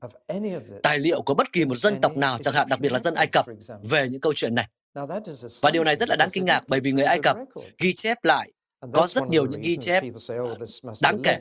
[0.82, 3.14] tài liệu của bất kỳ một dân tộc nào, chẳng hạn đặc biệt là dân
[3.14, 3.46] Ai Cập,
[3.82, 4.68] về những câu chuyện này.
[5.62, 7.36] Và điều này rất là đáng kinh ngạc bởi vì người Ai Cập
[7.78, 8.52] ghi chép lại
[8.92, 10.04] có rất nhiều những ghi chép
[11.02, 11.38] đáng kể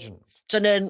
[0.54, 0.90] cho nên,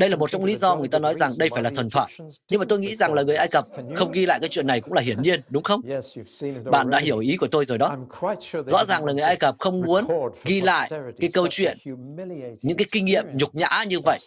[0.00, 2.10] đây là một trong lý do người ta nói rằng đây phải là thần thoại.
[2.50, 4.80] Nhưng mà tôi nghĩ rằng là người Ai Cập không ghi lại cái chuyện này
[4.80, 5.80] cũng là hiển nhiên, đúng không?
[6.64, 7.96] Bạn đã hiểu ý của tôi rồi đó.
[8.66, 10.04] Rõ ràng là người Ai Cập không muốn
[10.44, 10.90] ghi lại
[11.20, 11.76] cái câu chuyện,
[12.62, 14.18] những cái kinh nghiệm nhục nhã như vậy,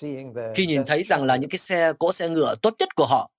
[0.55, 3.31] khi nhìn thấy rằng là những cái xe cỗ xe ngựa tốt nhất của họ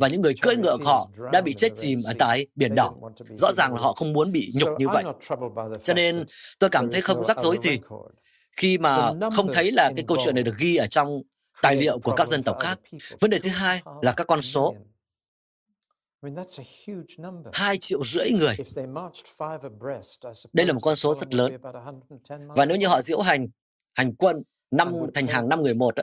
[0.00, 2.94] và những người cưỡi ngựa của họ đã bị chết chìm ở tại biển đỏ.
[3.34, 5.04] Rõ ràng là họ không muốn bị nhục như vậy.
[5.82, 6.24] Cho nên
[6.58, 7.78] tôi cảm thấy không rắc rối gì
[8.56, 11.22] khi mà không thấy là cái câu chuyện này được ghi ở trong
[11.62, 12.80] tài liệu của các dân tộc khác.
[13.20, 14.74] Vấn đề thứ hai là các con số.
[17.52, 18.56] Hai triệu rưỡi người.
[20.52, 21.56] Đây là một con số rất lớn.
[22.56, 23.48] Và nếu như họ diễu hành,
[23.94, 25.94] hành quân năm thành hàng năm người một,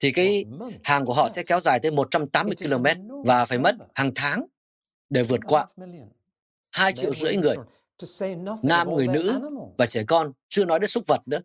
[0.00, 0.44] thì cái
[0.84, 2.86] hàng của họ sẽ kéo dài tới 180 km
[3.24, 4.46] và phải mất hàng tháng
[5.10, 5.66] để vượt qua.
[6.70, 7.56] Hai triệu rưỡi người
[8.62, 9.40] nam người nữ
[9.78, 11.38] và trẻ con, chưa nói đến súc vật nữa.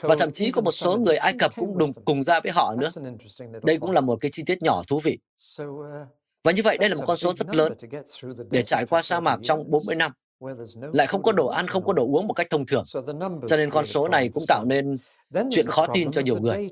[0.00, 2.74] Và thậm chí có một số người Ai Cập cũng đùng cùng ra với họ
[2.74, 2.88] nữa.
[3.62, 5.18] Đây cũng là một cái chi tiết nhỏ thú vị.
[5.62, 5.68] Uh,
[6.44, 7.72] và như vậy đây là một con số rất lớn
[8.50, 10.12] để trải qua sa mạc trong 40 năm.
[10.92, 12.82] Lại không có đồ ăn, không có đồ uống một cách thông thường.
[13.48, 14.96] Cho nên con số này cũng tạo nên
[15.50, 16.68] Chuyện khó tin cho nhiều người.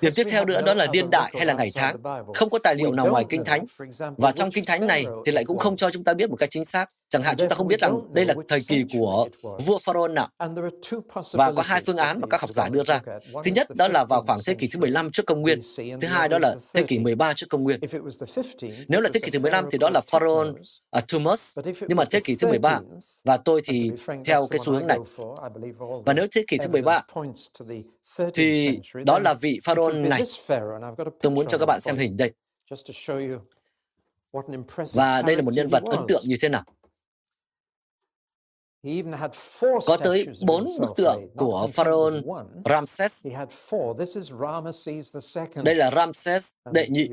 [0.00, 1.96] Điểm tiếp theo nữa đó là niên đại hay là ngày tháng.
[2.34, 3.64] Không có tài liệu nào ngoài Kinh Thánh.
[4.16, 6.50] Và trong Kinh Thánh này thì lại cũng không cho chúng ta biết một cách
[6.50, 6.86] chính xác.
[7.08, 9.28] Chẳng hạn chúng ta không biết rằng đây là thời kỳ của
[9.66, 10.28] vua Pharaoh nào.
[11.32, 13.00] Và có hai phương án mà các học giả đưa ra.
[13.44, 15.58] Thứ nhất đó là vào khoảng thế kỷ thứ 15 trước công nguyên.
[16.00, 17.80] Thứ hai đó là thế kỷ 13 trước công nguyên.
[18.88, 20.48] Nếu là thế kỷ thứ 15 thì đó là Pharaoh
[20.98, 21.62] uh, Thutmose.
[21.88, 22.80] Nhưng mà thế kỷ thứ 13
[23.24, 23.92] và tôi thì
[24.24, 24.98] theo cái xu hướng này.
[26.06, 27.02] Và nếu thế kỷ thứ 13
[28.34, 30.22] thì đó là vị pharaoh này.
[31.20, 32.32] Tôi muốn cho các bạn xem hình đây.
[34.94, 36.64] Và đây là một nhân vật ấn tượng như thế nào.
[39.86, 42.14] Có tới bốn bức tượng của pharaoh
[42.64, 43.26] Ramses.
[45.64, 47.08] Đây là Ramses đệ nhị.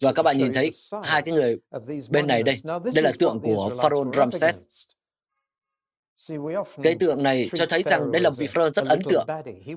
[0.00, 0.70] Và các bạn nhìn thấy
[1.04, 1.58] hai cái người
[2.10, 2.56] bên này đây.
[2.94, 4.86] Đây là tượng của pharaoh Ramses.
[6.82, 9.26] Cái tượng này cho thấy rằng đây là vị pharaoh rất ấn tượng.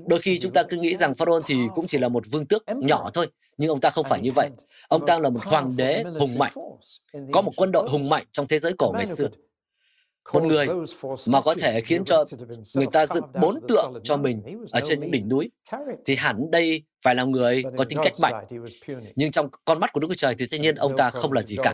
[0.08, 2.64] Đôi khi chúng ta cứ nghĩ rằng pharaoh thì cũng chỉ là một vương tước
[2.78, 3.28] nhỏ thôi,
[3.58, 4.50] nhưng ông ta không phải như vậy.
[4.88, 6.52] Ông ta là một hoàng đế hùng mạnh,
[7.32, 9.28] có một quân đội hùng mạnh trong thế giới cổ ngày xưa.
[10.34, 10.68] Một người
[11.28, 12.26] mà có thể khiến cho
[12.76, 15.52] người ta dựng bốn tượng cho mình ở trên những đỉnh núi,
[16.06, 18.46] thì hẳn đây phải là người có tính cách mạnh.
[19.16, 21.42] Nhưng trong con mắt của Đức Chúa Trời thì tất nhiên ông ta không là
[21.42, 21.74] gì cả.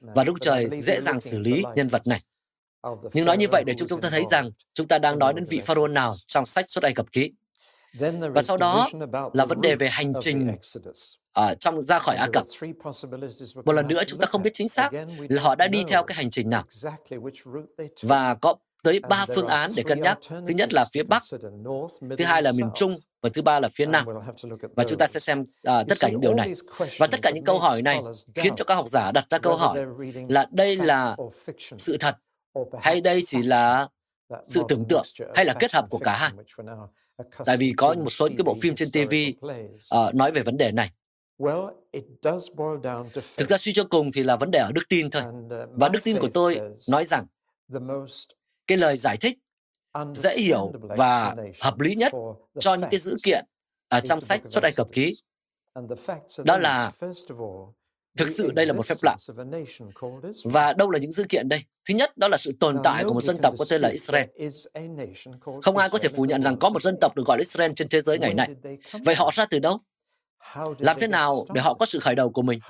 [0.00, 2.20] Và Đức Chúa Trời dễ dàng xử lý nhân vật này.
[3.12, 5.60] Nhưng nói như vậy để chúng ta thấy rằng chúng ta đang nói đến vị
[5.60, 7.32] pharaoh nào trong sách xuất Ai Cập ký.
[8.34, 8.88] Và sau đó
[9.32, 10.52] là vấn đề về hành trình
[11.32, 12.44] ở trong ra khỏi Ai Cập.
[13.64, 14.90] Một lần nữa chúng ta không biết chính xác
[15.28, 16.64] là họ đã đi theo cái hành trình nào.
[18.02, 20.18] Và có tới ba phương án để cân nhắc.
[20.28, 21.22] Thứ nhất là phía Bắc,
[22.18, 24.06] thứ hai là miền Trung và thứ ba là phía Nam.
[24.76, 26.54] Và chúng ta sẽ xem uh, tất cả những điều này.
[26.98, 28.00] Và tất cả những câu hỏi này
[28.34, 29.84] khiến cho các học giả đặt ra câu hỏi
[30.28, 31.16] là đây là
[31.78, 32.16] sự thật
[32.80, 33.88] Hay đây chỉ là
[34.42, 35.02] sự tưởng tượng
[35.34, 36.30] hay là kết hợp của cả hai?
[37.44, 39.14] Tại vì có một số những cái bộ phim trên TV
[39.96, 40.90] uh, nói về vấn đề này.
[43.36, 45.22] Thực ra suy cho cùng thì là vấn đề ở đức tin thôi.
[45.70, 46.60] Và đức tin của tôi
[46.90, 47.26] nói rằng
[48.66, 49.38] cái lời giải thích
[50.14, 52.12] dễ hiểu và hợp lý nhất
[52.60, 53.44] cho những cái dữ kiện
[53.88, 55.14] ở trong sách xuất Ai Cập ký
[56.44, 56.92] đó là
[58.16, 59.16] thực sự đây là một phép lạ.
[60.44, 61.62] Và đâu là những dữ kiện đây?
[61.88, 64.26] Thứ nhất, đó là sự tồn tại của một dân tộc có tên là Israel.
[65.62, 67.72] Không ai có thể phủ nhận rằng có một dân tộc được gọi là Israel
[67.76, 68.48] trên thế giới ngày nay.
[69.04, 69.78] Vậy họ ra từ đâu?
[70.78, 72.60] Làm thế nào để họ có sự khởi đầu của mình?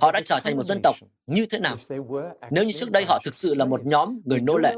[0.00, 1.76] Họ đã trở thành một dân tộc như thế nào?
[2.50, 4.74] Nếu như trước đây họ thực sự là một nhóm người nô lệ,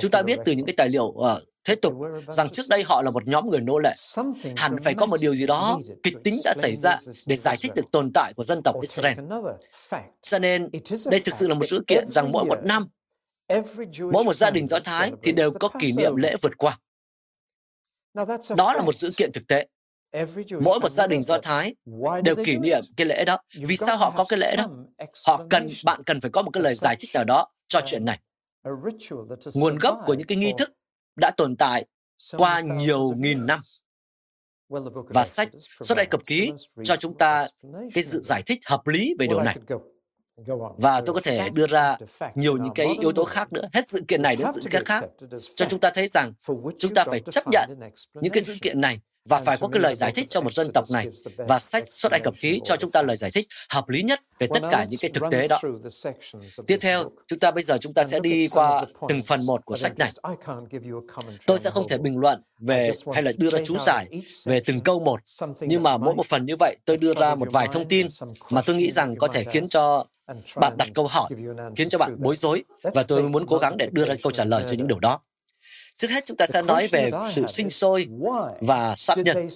[0.00, 1.26] chúng ta biết từ những cái tài liệu uh,
[1.64, 1.94] thế tục
[2.28, 3.92] rằng trước đây họ là một nhóm người nô lệ.
[4.56, 7.72] Hẳn phải có một điều gì đó kịch tính đã xảy ra để giải thích
[7.76, 9.18] được tồn tại của dân tộc Israel.
[10.22, 10.70] Cho nên
[11.10, 12.88] đây thực sự là một sự kiện rằng mỗi một năm,
[14.12, 16.78] mỗi một gia đình Do Thái thì đều có kỷ niệm lễ vượt qua.
[18.56, 19.66] Đó là một sự kiện thực tế.
[20.60, 21.74] Mỗi một gia đình Do Thái
[22.24, 23.38] đều kỷ niệm cái lễ đó.
[23.54, 24.68] Vì sao họ có cái lễ đó?
[25.26, 28.04] Họ cần, bạn cần phải có một cái lời giải thích nào đó cho chuyện
[28.04, 28.20] này.
[29.54, 30.72] Nguồn gốc của những cái nghi thức
[31.16, 31.84] đã tồn tại
[32.36, 33.60] qua nhiều nghìn năm.
[35.08, 35.48] Và sách
[35.82, 36.52] xuất Ai Cập Ký
[36.84, 37.46] cho chúng ta
[37.94, 39.56] cái sự giải thích hợp lý về điều này.
[40.76, 41.96] Và tôi có thể đưa ra
[42.34, 45.04] nhiều những cái yếu tố khác nữa, hết sự kiện này đến sự kiện khác,
[45.54, 46.32] cho chúng ta thấy rằng
[46.78, 47.78] chúng ta phải chấp nhận
[48.14, 50.72] những cái sự kiện này và phải có cái lời giải thích cho một dân
[50.72, 53.88] tộc này và sách xuất Ai Cập ký cho chúng ta lời giải thích hợp
[53.88, 55.60] lý nhất về tất cả những cái thực tế đó.
[56.66, 59.76] Tiếp theo, chúng ta bây giờ chúng ta sẽ đi qua từng phần một của
[59.76, 60.10] sách này.
[61.46, 64.08] Tôi sẽ không thể bình luận về hay là đưa ra chú giải
[64.46, 65.20] về từng câu một,
[65.60, 68.06] nhưng mà mỗi một phần như vậy tôi đưa ra một vài thông tin
[68.50, 70.06] mà tôi nghĩ rằng có thể khiến cho
[70.56, 71.30] bạn đặt câu hỏi,
[71.76, 74.44] khiến cho bạn bối rối và tôi muốn cố gắng để đưa ra câu trả
[74.44, 75.20] lời cho những điều đó.
[76.00, 78.08] Trước hết chúng ta sẽ nói về sự sinh sôi
[78.60, 79.48] và sát nhân.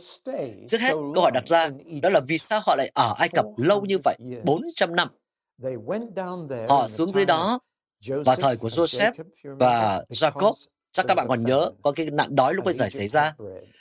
[0.69, 1.71] Trước hết, câu hỏi đặt ra
[2.03, 5.09] đó là vì sao họ lại ở Ai Cập lâu như vậy, 400 năm.
[6.69, 7.59] Họ xuống dưới đó
[8.09, 9.13] vào thời của Joseph
[9.45, 10.53] và Jacob.
[10.93, 13.35] Chắc các bạn còn nhớ có cái nạn đói lúc bây giờ xảy ra.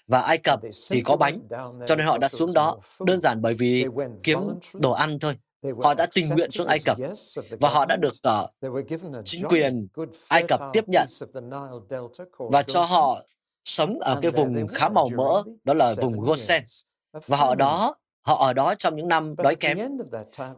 [0.08, 0.60] Và Ai Cập
[0.92, 1.40] thì có bánh,
[1.88, 3.86] cho nên họ đã xuống đó đơn giản bởi vì
[4.24, 4.40] kiếm
[4.74, 5.38] đồ ăn thôi.
[5.84, 6.98] Họ đã tình nguyện xuống Ai Cập
[7.60, 8.76] và họ đã được uh,
[9.26, 9.88] chính quyền
[10.30, 11.08] Ai Cập tiếp nhận
[12.38, 13.22] và cho họ
[13.66, 16.64] sống ở cái vùng khá màu mỡ, đó là vùng Gosen.
[17.28, 19.78] Và họ đó, họ ở đó trong những năm đói kém.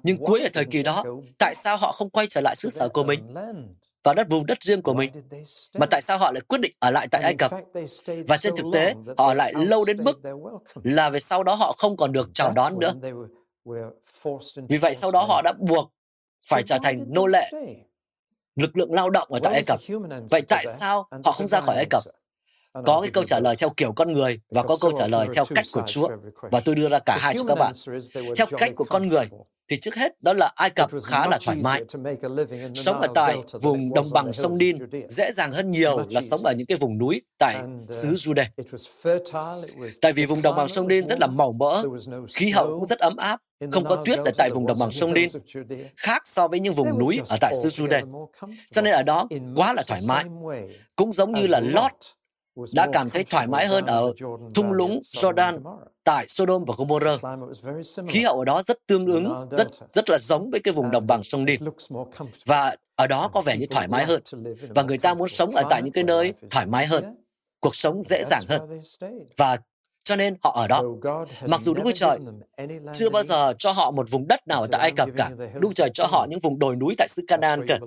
[0.04, 1.04] Nhưng cuối ở thời kỳ đó,
[1.38, 3.34] tại sao họ không quay trở lại xứ sở của mình
[4.04, 5.12] và đất vùng đất riêng của mình?
[5.74, 7.52] Mà tại sao họ lại quyết định ở lại tại Ai Cập?
[8.28, 10.20] Và trên thực tế, họ ở lại lâu đến mức
[10.84, 12.94] là về sau đó họ không còn được chào đón nữa.
[14.69, 15.91] Vì vậy sau đó họ đã buộc
[16.47, 17.51] phải trở thành nô lệ,
[18.56, 19.80] lực lượng lao động ở tại Ai Cập.
[20.30, 22.04] Vậy tại sao họ không ra khỏi Ai Cập?
[22.86, 25.45] Có cái câu trả lời theo kiểu con người và có câu trả lời theo
[25.56, 26.10] cách của Chúa.
[26.41, 27.73] Và tôi đưa ra cả hai cho các bạn.
[28.38, 29.30] Theo cách của con người,
[29.69, 31.84] thì trước hết đó là Ai Cập khá là thoải mái.
[32.75, 34.78] Sống ở tại vùng đồng bằng sông Nin
[35.10, 37.56] dễ dàng hơn nhiều là sống ở những cái vùng núi tại
[37.89, 38.45] xứ Jude.
[40.01, 41.84] Tại vì vùng đồng bằng sông Nin rất là màu mỡ,
[42.34, 43.39] khí hậu cũng rất ấm áp,
[43.71, 45.30] không có tuyết ở tại vùng đồng bằng sông Nin,
[45.97, 48.28] khác so với những vùng núi ở tại xứ Jude.
[48.71, 50.25] Cho nên ở đó quá là thoải mái.
[50.95, 51.91] Cũng giống như là Lot
[52.74, 54.13] đã cảm thấy thoải mái hơn ở
[54.56, 57.20] thung lũng Jordan tại Sodom và Gomorrah.
[58.08, 61.08] Khí hậu ở đó rất tương ứng, rất rất là giống với cái vùng đồng
[61.08, 61.60] bằng sông Nin.
[62.46, 64.22] Và ở đó có vẻ như thoải mái hơn.
[64.76, 67.15] Và người ta muốn sống ở tại những cái nơi thoải mái hơn.
[67.60, 68.82] Cuộc sống dễ dàng hơn.
[69.38, 69.58] Và
[70.04, 70.84] cho nên họ ở đó.
[71.46, 72.18] Mặc dù Đức Chúa Trời
[72.94, 75.32] chưa bao giờ cho họ một vùng đất nào tại Ai Cập cả.
[75.38, 77.80] Đức Chúa Trời cho họ những vùng đồi núi tại xứ Canaan cả.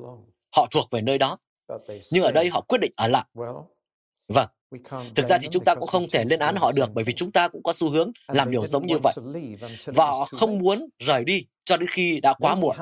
[0.56, 1.36] Họ thuộc về nơi đó.
[2.12, 3.24] Nhưng ở đây họ quyết định ở lại.
[4.28, 4.48] Vâng,
[5.14, 7.32] Thực ra thì chúng ta cũng không thể lên án họ được bởi vì chúng
[7.32, 9.12] ta cũng có xu hướng làm điều giống như vậy.
[9.86, 12.76] Và họ không muốn rời đi cho đến khi đã quá muộn.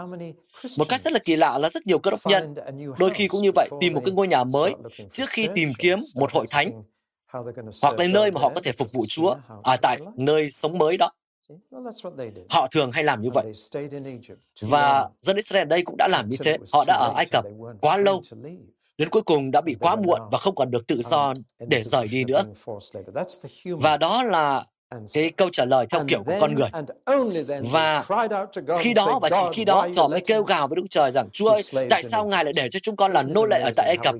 [0.79, 2.55] Một cách rất là kỳ lạ là rất nhiều cơ đốc nhân,
[2.99, 4.75] đôi khi cũng như vậy, tìm một cái ngôi nhà mới
[5.13, 6.83] trước khi tìm kiếm một hội thánh
[7.83, 10.97] hoặc là nơi mà họ có thể phục vụ Chúa ở tại nơi sống mới
[10.97, 11.11] đó.
[12.49, 13.45] Họ thường hay làm như vậy.
[14.61, 16.59] Và dân Israel đây cũng đã làm như thế.
[16.73, 17.45] Họ đã ở Ai Cập
[17.81, 18.23] quá lâu
[18.99, 22.07] đến cuối cùng đã bị quá muộn và không còn được tự do để rời
[22.13, 22.45] đi nữa.
[23.65, 24.65] Và đó là
[25.13, 26.69] cái câu trả lời theo kiểu của con người.
[27.73, 28.05] Và
[28.79, 31.51] khi đó và chỉ khi đó họ mới kêu gào với Đức Trời rằng Chúa
[31.51, 33.97] ơi, tại sao Ngài lại để cho chúng con là nô lệ ở tại Ai
[33.97, 34.15] Cập?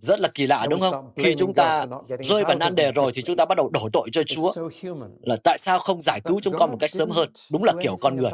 [0.00, 1.10] Rất là kỳ lạ đúng không?
[1.16, 1.86] Khi chúng ta
[2.20, 4.52] rơi vào nan đề rồi thì chúng ta bắt đầu đổ tội cho Chúa.
[5.22, 7.30] Là tại sao không giải cứu chúng con một cách sớm hơn?
[7.52, 8.30] Đúng là kiểu con người.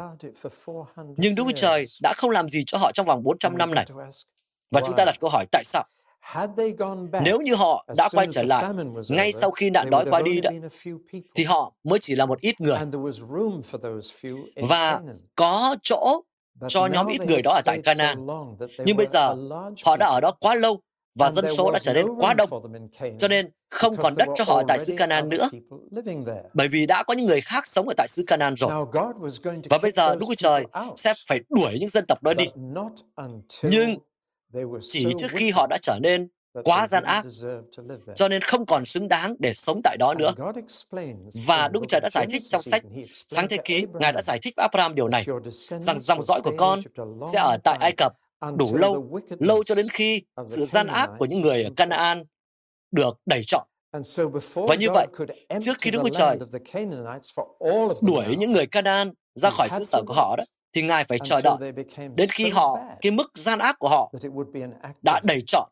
[1.17, 3.85] Nhưng Đức Trời đã không làm gì cho họ trong vòng 400 năm này.
[4.71, 5.83] Và chúng ta đặt câu hỏi tại sao?
[7.23, 8.65] Nếu như họ đã quay trở lại
[9.09, 10.51] ngay sau khi nạn đói qua đi đó,
[11.35, 12.77] thì họ mới chỉ là một ít người.
[14.55, 15.01] Và
[15.35, 16.21] có chỗ
[16.67, 18.27] cho nhóm ít người đó ở tại Canaan.
[18.85, 19.35] Nhưng bây giờ,
[19.85, 20.79] họ đã ở đó quá lâu
[21.15, 22.49] và dân số đã trở nên quá đông,
[23.19, 25.49] cho nên không còn đất cho họ tại xứ Canaan nữa,
[26.53, 28.85] bởi vì đã có những người khác sống ở tại xứ Canaan rồi.
[29.69, 32.45] Và bây giờ Đức Chúa Trời sẽ phải đuổi những dân tộc đó đi.
[33.63, 33.97] Nhưng
[34.81, 36.27] chỉ trước khi họ đã trở nên
[36.63, 37.25] quá gian ác,
[38.15, 40.33] cho nên không còn xứng đáng để sống tại đó nữa.
[41.45, 42.83] Và Đức Trời đã giải thích trong sách
[43.27, 45.25] Sáng Thế Ký, Ngài đã giải thích với Abraham điều này,
[45.79, 46.79] rằng dòng dõi của con
[47.31, 48.13] sẽ ở tại Ai Cập
[48.55, 52.23] đủ lâu, lâu cho đến khi sự gian ác của những người ở Canaan
[52.91, 53.67] được đẩy trọn.
[54.53, 55.07] Và như vậy,
[55.61, 56.37] trước khi Đức Chúa Trời
[58.01, 61.41] đuổi những người Canaan ra khỏi xứ sở của họ đó, thì Ngài phải chờ
[61.41, 61.71] đợi
[62.15, 64.11] đến khi họ, cái mức gian ác của họ
[65.01, 65.69] đã đầy trọn.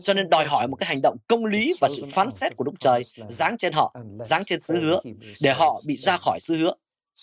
[0.00, 2.64] Cho nên đòi hỏi một cái hành động công lý và sự phán xét của
[2.64, 5.00] Đức Trời giáng trên họ, giáng trên xứ hứa,
[5.42, 6.72] để họ bị ra khỏi xứ hứa.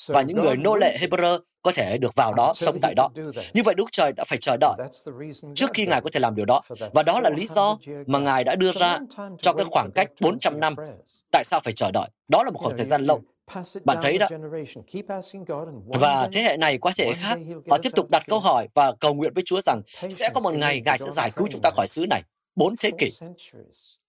[0.08, 3.10] Và những người nô lệ Hebrew có thể được vào đó, sống tại đó.
[3.54, 4.74] Như vậy Đức Trời đã phải chờ đợi
[5.56, 6.62] trước khi Ngài có thể làm điều đó.
[6.94, 7.78] Và đó là lý do
[8.08, 9.00] mà Ngài đã đưa ra
[9.38, 10.76] cho cái khoảng cách 400 năm.
[11.32, 12.10] Tại sao phải chờ đợi?
[12.28, 13.22] Đó là một khoảng thời gian lâu.
[13.86, 14.28] Bạn thấy đó.
[15.86, 18.94] Và thế hệ này qua thế hệ khác, họ tiếp tục đặt câu hỏi và
[19.00, 21.70] cầu nguyện với Chúa rằng sẽ có một ngày Ngài sẽ giải cứu chúng ta
[21.76, 22.22] khỏi xứ này.
[22.56, 23.10] Bốn thế kỷ.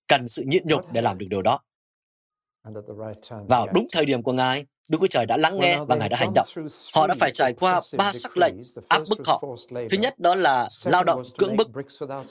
[0.09, 1.61] Cần sự nhịn nhục để làm được điều đó.
[3.49, 6.17] Vào đúng thời điểm của Ngài, Đức Chúa Trời đã lắng nghe và Ngài đã
[6.17, 6.47] hành động.
[6.95, 8.55] Họ đã phải trải qua ba sắc lệnh
[8.89, 9.43] áp bức họ.
[9.91, 11.69] Thứ nhất đó là lao động cưỡng bức.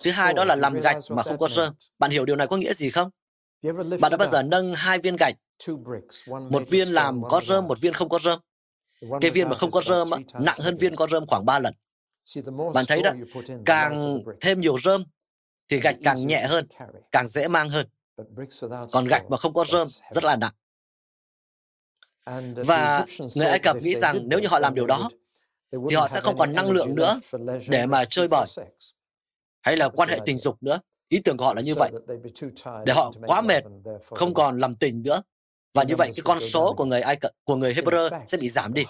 [0.03, 1.73] Thứ hai đó là làm gạch mà không có rơm.
[1.99, 3.09] Bạn hiểu điều này có nghĩa gì không?
[4.01, 5.35] Bạn đã bao giờ nâng hai viên gạch,
[6.27, 8.39] một viên làm có rơm, một viên không có rơm.
[9.21, 11.73] Cái viên mà không có rơm nặng hơn viên có rơm khoảng 3 lần.
[12.73, 13.11] Bạn thấy đó,
[13.65, 15.05] càng thêm nhiều rơm
[15.69, 16.67] thì gạch càng nhẹ hơn,
[17.11, 17.87] càng dễ mang hơn.
[18.91, 20.53] Còn gạch mà không có rơm rất là nặng.
[22.55, 25.09] Và người Ai Cập nghĩ rằng nếu như họ làm điều đó,
[25.71, 27.19] thì họ sẽ không còn năng lượng nữa
[27.69, 28.45] để mà chơi bời
[29.61, 30.79] hay là quan hệ tình dục nữa.
[31.09, 31.91] Ý tưởng của họ là như vậy,
[32.85, 33.63] để họ quá mệt,
[34.03, 35.21] không còn làm tình nữa.
[35.73, 38.49] Và như vậy, cái con số của người Ai Cập, của người Hebrew sẽ bị
[38.49, 38.85] giảm đi.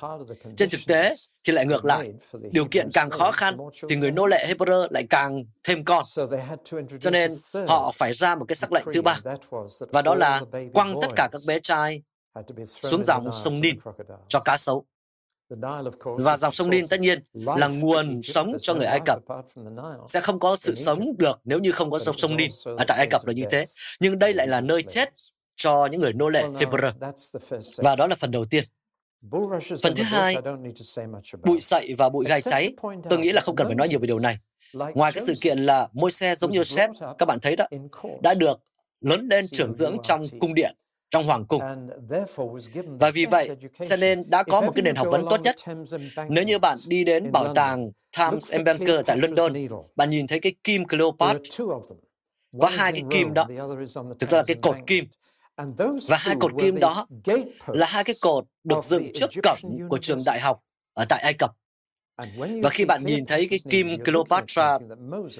[0.56, 1.14] Trên thực tế,
[1.44, 2.12] thì lại ngược lại.
[2.52, 3.58] Điều kiện càng khó khăn,
[3.90, 6.04] thì người nô lệ Hebrew lại càng thêm con.
[7.00, 7.32] Cho nên,
[7.68, 9.20] họ phải ra một cái sắc lệnh thứ ba.
[9.80, 10.42] Và đó là
[10.74, 12.02] quăng tất cả các bé trai
[12.66, 13.80] xuống dòng sông Nin
[14.28, 14.86] cho cá sấu.
[16.04, 19.20] Và dòng sông Nin tất nhiên là nguồn sống cho người Ai Cập.
[20.08, 22.52] Sẽ không có sự sống được nếu như không có dòng sông Nin.
[22.66, 23.66] Ở tại Ai Cập là như thế.
[24.00, 25.10] Nhưng đây lại là nơi chết
[25.60, 26.92] cho những người nô lệ Hebrew.
[27.78, 28.64] Và đó là phần đầu tiên.
[29.84, 30.38] Phần thứ hai,
[31.44, 32.74] bụi sậy và bụi gai cháy,
[33.10, 34.38] tôi nghĩ là không cần phải nói nhiều về điều này.
[34.74, 37.68] Ngoài cái sự kiện là môi xe giống như Joseph, các bạn thấy đó,
[38.22, 38.60] đã được
[39.02, 40.76] lớn lên trưởng dưỡng trong cung điện
[41.10, 41.62] trong hoàng cung.
[43.00, 43.50] Và vì vậy,
[43.90, 45.56] cho nên đã có một cái nền học vấn tốt nhất.
[46.30, 49.54] Nếu như bạn đi đến bảo tàng Thames and Banker tại London,
[49.96, 51.40] bạn nhìn thấy cái kim Cleopatra,
[52.60, 53.48] có hai cái kim đó,
[54.20, 55.06] thực ra là cái cột kim.
[56.08, 57.08] Và hai cột kim đó
[57.68, 60.60] là hai cái cột được dựng trước cổng của trường đại học
[60.94, 61.52] ở tại Ai Cập.
[62.64, 64.78] Và khi bạn nhìn thấy cái kim Cleopatra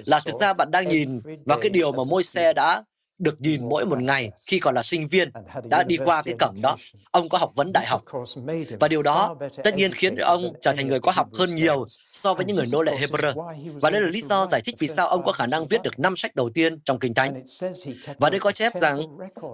[0.06, 2.84] là thực ra bạn đang nhìn vào cái điều mà môi xe đã
[3.20, 5.30] được nhìn mỗi một ngày khi còn là sinh viên
[5.64, 6.76] đã đi qua cái cổng đó.
[7.10, 8.02] Ông có học vấn đại học.
[8.80, 12.34] Và điều đó tất nhiên khiến ông trở thành người có học hơn nhiều so
[12.34, 13.52] với những người nô lệ Hebrew.
[13.80, 15.98] Và đây là lý do giải thích vì sao ông có khả năng viết được
[15.98, 17.42] năm sách đầu tiên trong Kinh Thánh.
[18.18, 19.00] Và đây có chép rằng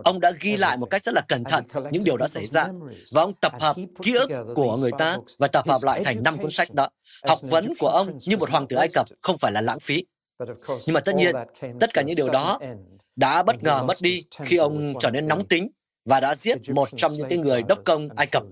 [0.05, 2.67] ông đã ghi lại một cách rất là cẩn thận những điều đã xảy ra.
[3.13, 6.39] Và ông tập hợp ký ức của người ta và tập hợp lại thành năm
[6.39, 6.89] cuốn sách đó.
[7.29, 10.05] Học vấn của ông như một hoàng tử Ai Cập không phải là lãng phí.
[10.87, 11.35] Nhưng mà tất nhiên,
[11.81, 12.61] tất cả những điều đó
[13.17, 15.69] đã bất ngờ mất đi khi ông trở nên nóng tính
[16.05, 18.43] và đã giết một trong những cái người đốc công Ai Cập.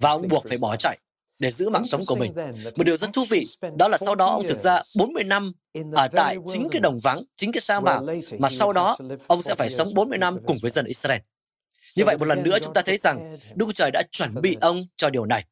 [0.00, 0.98] Và ông buộc phải bỏ chạy
[1.38, 2.32] để giữ mạng sống của mình.
[2.76, 3.44] Một điều rất thú vị,
[3.76, 5.52] đó là sau đó ông thực ra 40 năm
[5.92, 8.00] ở tại chính cái đồng vắng, chính cái sa mạc,
[8.38, 11.20] mà sau đó ông sẽ phải sống 40 năm cùng với dân Israel.
[11.96, 14.82] Như vậy một lần nữa chúng ta thấy rằng Đức Trời đã chuẩn bị ông
[14.96, 15.44] cho điều này.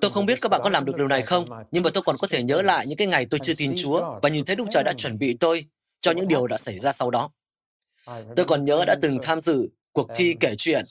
[0.00, 2.16] Tôi không biết các bạn có làm được điều này không, nhưng mà tôi còn
[2.20, 4.64] có thể nhớ lại những cái ngày tôi chưa tin Chúa và nhìn thấy Đức
[4.70, 5.64] Trời đã chuẩn bị tôi
[6.00, 7.30] cho những điều đã xảy ra sau đó.
[8.36, 10.82] Tôi còn nhớ đã từng tham dự cuộc thi kể chuyện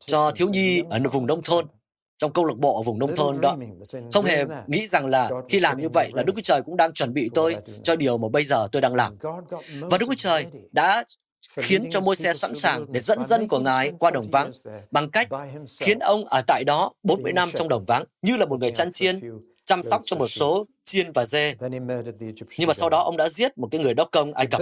[0.00, 1.66] cho thiếu nhi ở vùng nông thôn,
[2.18, 3.56] trong câu lạc bộ ở vùng nông thôn đó.
[4.12, 6.92] Không hề nghĩ rằng là khi làm như vậy là Đức Chúa Trời cũng đang
[6.92, 9.16] chuẩn bị tôi cho điều mà bây giờ tôi đang làm.
[9.80, 11.04] Và Đức Chúa Trời đã
[11.62, 14.50] khiến cho môi xe sẵn sàng để dẫn dân của Ngài qua đồng vắng
[14.90, 15.28] bằng cách
[15.80, 18.92] khiến ông ở tại đó 40 năm trong đồng vắng như là một người chăn
[18.92, 19.20] chiên
[19.64, 21.54] chăm sóc cho một số chiên và dê.
[22.58, 24.60] Nhưng mà sau đó ông đã giết một cái người đốc công Ai Cập.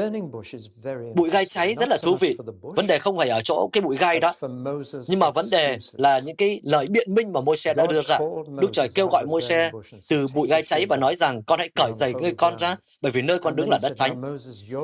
[1.15, 2.37] Bụi gai cháy rất là thú vị.
[2.61, 4.33] Vấn đề không phải ở chỗ cái bụi gai đó,
[5.09, 8.19] nhưng mà vấn đề là những cái lời biện minh mà Môi-se đã đưa ra.
[8.61, 9.71] Đức Trời kêu gọi Môi-se
[10.11, 13.13] từ bụi gai cháy và nói rằng con hãy cởi giày ngươi con ra, bởi
[13.13, 14.37] vì nơi con đứng là đất thánh.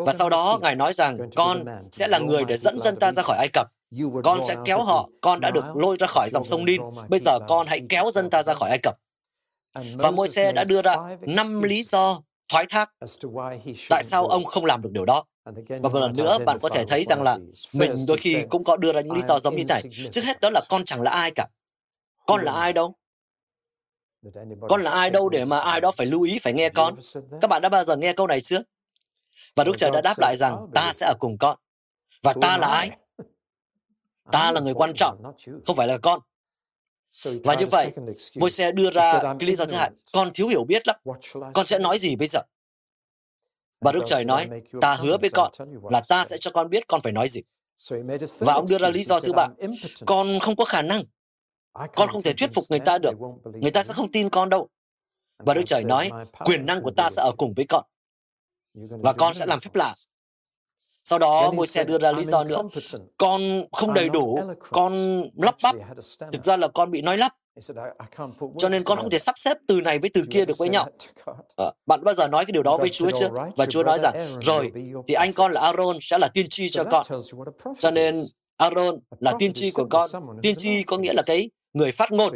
[0.07, 3.23] Và sau đó Ngài nói rằng con sẽ là người để dẫn dân ta ra
[3.23, 3.67] khỏi Ai Cập.
[4.25, 6.83] Con sẽ kéo họ, con đã được lôi ra khỏi dòng sông Nin.
[7.09, 8.97] Bây giờ con hãy kéo dân ta ra khỏi Ai Cập.
[9.75, 12.93] Và Môi-se đã đưa ra năm lý do thoái thác
[13.91, 15.25] tại sao ông không làm được điều đó.
[15.45, 17.39] Và một lần nữa, bạn có thể thấy rằng là
[17.75, 19.83] mình đôi khi cũng có đưa ra những lý do giống như này.
[20.11, 21.47] Trước hết đó là con chẳng là ai cả.
[22.27, 22.95] Con là ai đâu?
[24.69, 26.97] Con là ai đâu để mà ai đó phải lưu ý, phải nghe con?
[27.41, 28.63] Các bạn đã bao giờ nghe câu này chưa?
[29.57, 31.59] Và Đức Trời đã đáp lại rằng, ta sẽ ở cùng con.
[32.23, 32.91] Và ta là ai?
[34.33, 35.23] Ta là người quan trọng,
[35.67, 36.21] không phải là con.
[37.45, 37.93] Và như vậy,
[38.37, 40.97] môi xe đưa ra cái lý do thứ hai, con thiếu hiểu biết lắm,
[41.55, 42.41] con sẽ nói gì bây giờ?
[43.81, 44.49] Và Đức Trời nói,
[44.81, 45.53] ta hứa với con
[45.91, 47.41] là ta sẽ cho con biết con phải nói gì.
[48.41, 49.49] Và ông đưa ra lý do thứ ba,
[50.07, 51.03] con không có khả năng.
[51.73, 53.15] Con không thể thuyết phục người ta được.
[53.45, 54.69] Người ta sẽ không tin con đâu.
[55.39, 56.11] Và Đức Trời nói,
[56.45, 57.85] quyền năng của ta sẽ ở cùng với con.
[58.75, 59.95] Và con sẽ làm phép lạ.
[61.05, 62.63] Sau đó xe đưa ra lý do nữa.
[63.19, 64.39] Con không đầy đủ,
[64.71, 65.75] con lắp bắp.
[66.33, 67.33] Thực ra là con bị nói lắp.
[68.59, 70.89] Cho nên con không thể sắp xếp từ này với từ kia được với nhau.
[71.57, 73.29] À, bạn bao giờ nói cái điều đó với Chúa chưa?
[73.57, 74.73] Và Chúa nói rằng, rồi,
[75.07, 77.07] thì anh con là Aaron sẽ là tiên tri cho con.
[77.79, 78.15] Cho nên
[78.57, 80.09] Aaron là tiên tri của con.
[80.43, 82.33] Tiên tri có nghĩa là cái người phát ngôn.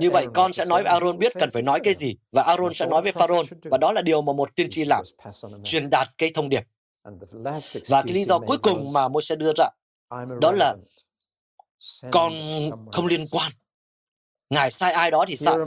[0.00, 2.74] Như vậy con sẽ nói với Aaron biết cần phải nói cái gì và Aaron
[2.74, 5.02] sẽ nói với Pharaoh và đó là điều mà một tiên tri làm,
[5.64, 6.62] truyền đạt cái thông điệp.
[7.88, 9.68] Và cái lý do cuối cùng mà Môi-se đưa ra
[10.40, 10.76] đó là
[12.12, 12.32] con
[12.92, 13.52] không liên quan.
[14.50, 15.58] Ngài sai ai đó thì sao?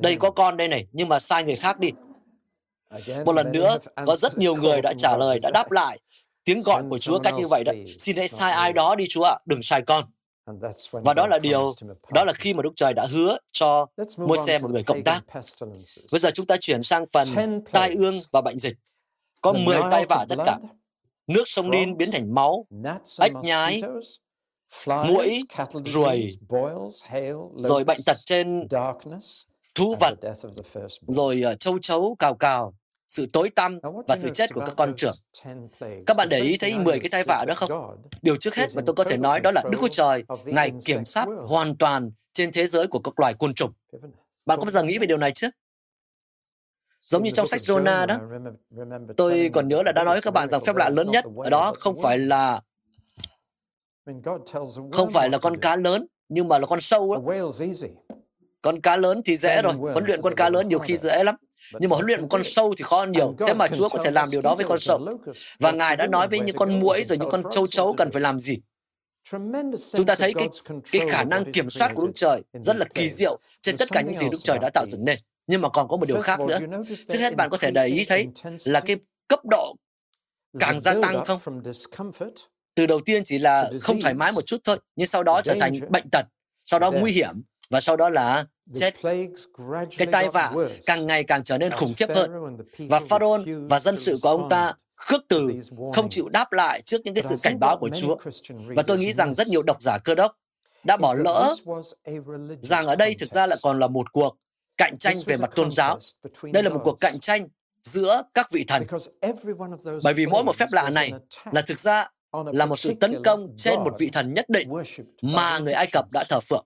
[0.00, 1.90] Đây có con đây này, nhưng mà sai người khác đi.
[3.24, 6.00] Một lần nữa, có rất nhiều người đã trả lời, đã đáp lại
[6.44, 7.72] tiếng gọi của Chúa cách như vậy đó.
[7.98, 10.04] Xin hãy sai ai đó đi Chúa ạ, đừng sai con.
[10.92, 11.70] Và đó là điều,
[12.12, 13.86] đó là khi mà Đức Trời đã hứa cho
[14.18, 15.20] môi xe một người cộng tác.
[16.12, 17.26] Bây giờ chúng ta chuyển sang phần
[17.72, 18.76] tai ương và bệnh dịch.
[19.44, 20.58] Có 10 tai vạ tất cả.
[21.26, 22.66] Nước sông Nin biến thành máu,
[23.20, 23.82] ếch nhái,
[24.86, 25.42] mũi,
[25.84, 26.28] ruồi,
[27.56, 28.68] rồi bệnh tật trên
[29.74, 30.14] thú vật,
[31.08, 32.74] rồi uh, châu chấu cào cào,
[33.08, 33.78] sự tối tăm
[34.08, 35.14] và sự chết của các con trưởng.
[36.06, 37.96] Các bạn để ý thấy 10 cái tai vạ đó không?
[38.22, 41.04] Điều trước hết mà tôi có thể nói đó là Đức Chúa Trời, Ngài kiểm
[41.04, 43.72] soát hoàn toàn trên thế giới của các loài côn trùng.
[44.46, 45.48] Bạn có bao giờ nghĩ về điều này chứ?
[47.04, 48.18] Giống như trong sách Jonah đó,
[49.16, 51.50] tôi còn nhớ là đã nói với các bạn rằng phép lạ lớn nhất ở
[51.50, 52.60] đó không phải là
[54.92, 57.20] không phải là con cá lớn, nhưng mà là con sâu đó.
[58.62, 61.36] Con cá lớn thì dễ rồi, huấn luyện con cá lớn nhiều khi dễ lắm.
[61.80, 63.34] Nhưng mà huấn luyện một con sâu thì khó hơn nhiều.
[63.46, 65.18] Thế mà Chúa có thể làm điều đó với con sâu.
[65.58, 68.22] Và Ngài đã nói với những con muỗi rồi những con châu chấu cần phải
[68.22, 68.56] làm gì.
[69.94, 70.48] Chúng ta thấy cái,
[70.92, 74.00] cái khả năng kiểm soát của Đức Trời rất là kỳ diệu trên tất cả
[74.00, 75.18] những gì Đức Trời đã tạo dựng nên.
[75.46, 76.58] Nhưng mà còn có một điều khác nữa.
[77.08, 78.28] Trước hết bạn có thể để ý thấy
[78.64, 78.96] là cái
[79.28, 79.76] cấp độ
[80.58, 81.38] càng gia tăng không?
[82.74, 85.54] Từ đầu tiên chỉ là không thoải mái một chút thôi, nhưng sau đó trở
[85.60, 86.26] thành bệnh tật,
[86.66, 88.94] sau đó nguy hiểm, và sau đó là chết.
[89.98, 90.52] Cái tai vạ
[90.86, 92.30] càng ngày càng trở nên khủng khiếp hơn.
[92.78, 95.48] Và Pharaoh và dân sự của ông ta khước từ,
[95.94, 98.16] không chịu đáp lại trước những cái sự cảnh báo của Chúa.
[98.76, 100.32] Và tôi nghĩ rằng rất nhiều độc giả cơ đốc
[100.84, 101.54] đã bỏ lỡ
[102.60, 104.36] rằng ở đây thực ra lại còn là một cuộc
[104.76, 105.98] cạnh tranh về mặt tôn giáo.
[106.52, 107.48] Đây là một cuộc cạnh tranh
[107.82, 108.82] giữa các vị thần.
[110.04, 111.12] Bởi vì mỗi một phép lạ này
[111.52, 114.68] là thực ra là một sự tấn công trên một vị thần nhất định
[115.22, 116.64] mà người Ai Cập đã thờ phượng.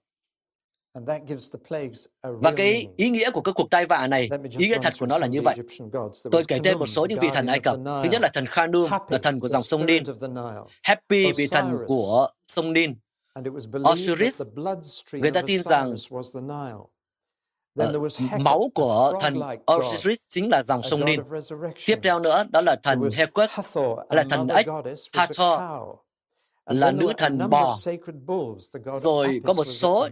[2.23, 5.19] Và cái ý nghĩa của các cuộc tai vạ này, ý nghĩa thật của nó
[5.19, 5.57] là như vậy.
[6.31, 7.77] Tôi kể tên một số những vị thần Ai Cập.
[7.85, 10.03] Thứ nhất là thần Khanum, là thần của dòng sông Nin.
[10.83, 12.95] Happy, vị thần của sông Nin.
[13.93, 14.43] Osiris,
[15.13, 15.95] người ta tin rằng
[17.79, 19.41] uh, máu của thần
[19.77, 21.21] Osiris chính là dòng sông Nin.
[21.87, 23.51] Tiếp theo nữa, đó là thần Hekut,
[24.11, 24.67] là thần ếch,
[25.13, 25.61] Hathor,
[26.67, 27.77] là nữ thần bò.
[28.97, 30.09] Rồi có một số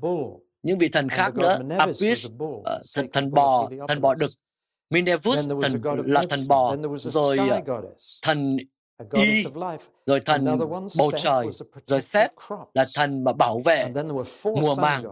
[0.63, 2.65] những vị thần khác nữa, Apis, uh,
[2.95, 4.31] thần, thần bò, thần bò đực,
[4.91, 7.39] Minervus, thần là thần bò, rồi
[8.23, 8.57] thần
[9.13, 9.45] Y,
[10.07, 10.45] rồi thần
[10.99, 11.47] bầu trời,
[11.85, 12.33] rồi Seth
[12.75, 13.93] là thần mà bảo vệ
[14.45, 15.05] mùa màng,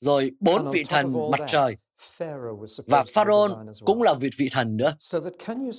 [0.00, 1.76] rồi bốn vị thần mặt trời,
[2.86, 3.50] và Pharaoh
[3.84, 4.96] cũng là vị vị thần nữa.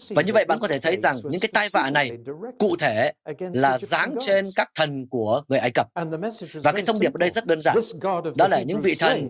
[0.10, 2.12] Và như vậy bạn có thể thấy rằng những cái tai vạ này
[2.60, 5.88] cụ thể là giáng trên các thần của người Ai Cập.
[6.54, 7.78] Và cái thông điệp ở đây rất đơn giản.
[8.36, 9.30] Đó là những vị thần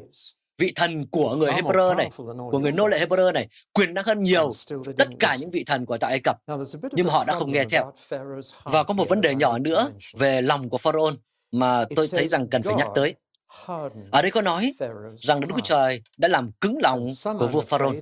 [0.57, 2.09] vị thần của người Hebrew này,
[2.51, 4.49] của người nô lệ Hebrew này, quyền năng hơn nhiều
[4.97, 6.37] tất cả những vị thần của tại Ai Cập.
[6.91, 7.93] Nhưng họ đã không nghe theo.
[8.63, 11.13] Và có một vấn đề nhỏ nữa về lòng của Pharaoh
[11.51, 13.15] mà tôi thấy rằng cần phải nhắc tới.
[14.11, 14.73] Ở đây có nói
[15.17, 17.05] rằng Đức Chúa Trời đã làm cứng lòng
[17.39, 17.95] của vua Pharaoh.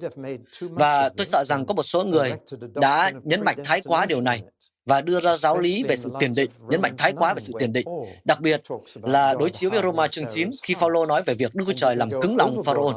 [0.62, 2.34] Và tôi sợ rằng có một số người
[2.74, 4.44] đã nhấn mạnh thái quá điều này
[4.86, 7.54] và đưa ra giáo lý về sự tiền định, nhấn mạnh thái quá về sự
[7.60, 7.88] tiền định.
[8.24, 8.62] Đặc biệt
[9.02, 11.96] là đối chiếu với Roma chương 9 khi Phaolô nói về việc Đức Chúa Trời
[11.96, 12.96] làm cứng lòng Pharaoh.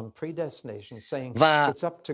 [1.35, 1.72] Và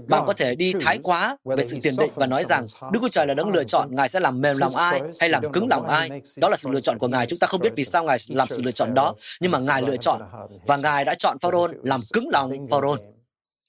[0.08, 3.08] bạn có thể đi thái quá về sự tiền định và nói rằng Đức Chúa
[3.08, 5.86] Trời là đấng lựa chọn Ngài sẽ làm mềm lòng ai hay làm cứng lòng
[5.86, 6.10] ai.
[6.36, 7.26] Đó là sự lựa chọn của Ngài.
[7.26, 9.82] Chúng ta không biết vì sao Ngài làm sự lựa chọn đó, nhưng mà Ngài
[9.82, 10.20] lựa chọn
[10.66, 13.00] và Ngài đã chọn Pharaoh làm cứng lòng Pharaoh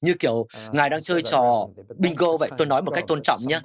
[0.01, 3.59] như kiểu ngài đang chơi trò bingo vậy tôi nói một cách tôn trọng nhé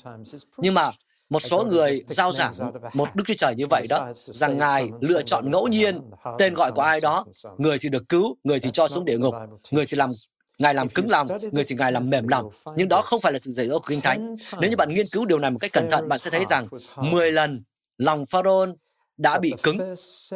[0.56, 0.90] nhưng mà
[1.30, 2.52] một số người giao giảng
[2.94, 6.00] một Đức Chúa Trời như vậy đó, rằng Ngài lựa chọn ngẫu nhiên
[6.38, 7.24] tên gọi của ai đó,
[7.58, 9.34] người thì được cứu, người thì cho xuống địa ngục,
[9.70, 10.10] người thì làm
[10.58, 12.50] Ngài làm cứng lòng, người thì Ngài làm mềm lòng.
[12.76, 14.36] Nhưng đó không phải là sự dạy dỗ của Kinh Thánh.
[14.60, 16.66] Nếu như bạn nghiên cứu điều này một cách cẩn thận, bạn sẽ thấy rằng
[16.96, 17.64] 10 lần
[17.98, 18.68] lòng Pharaoh
[19.16, 19.78] đã bị cứng,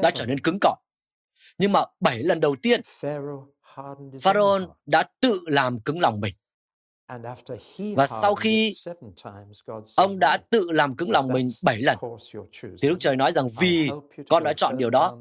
[0.02, 0.76] đã trở nên cứng cỏi.
[1.58, 2.80] Nhưng mà 7 lần đầu tiên,
[4.22, 6.34] Pharaoh đã tự làm cứng lòng mình.
[7.96, 8.72] Và sau khi
[9.96, 11.96] ông đã tự làm cứng lòng mình bảy lần,
[12.82, 13.90] thì Đức Trời nói rằng vì
[14.28, 15.18] con đã chọn điều đó,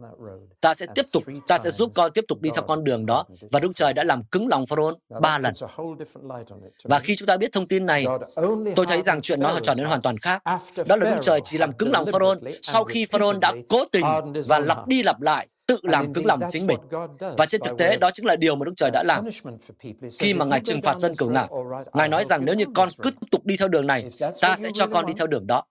[0.62, 3.26] ta sẽ tiếp tục, ta sẽ giúp con tiếp tục đi theo con đường đó.
[3.52, 5.54] Và Đức Trời đã làm cứng lòng Pharaoh ba lần.
[6.84, 8.06] Và khi chúng ta biết thông tin này,
[8.76, 10.44] tôi thấy rằng chuyện nó trở nên hoàn toàn khác.
[10.88, 14.06] Đó là Đức Trời chỉ làm cứng lòng Pharaoh sau khi Pharaoh đã cố tình
[14.48, 16.78] và lặp đi lặp lại tự làm cứng lòng chính mình.
[17.38, 19.26] Và trên thực tế, đó chính là điều mà Đức Trời đã làm.
[20.20, 23.12] Khi mà Ngài trừng phạt dân cửu ngạo, Ngài nói rằng nếu như con cứ
[23.12, 24.10] tiếp tục đi theo đường này,
[24.42, 25.64] ta sẽ cho con đi theo đường đó.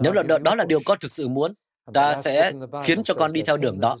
[0.00, 1.54] Nếu là đó là điều con thực sự muốn,
[1.94, 2.52] ta sẽ
[2.84, 3.96] khiến cho con đi theo đường đó.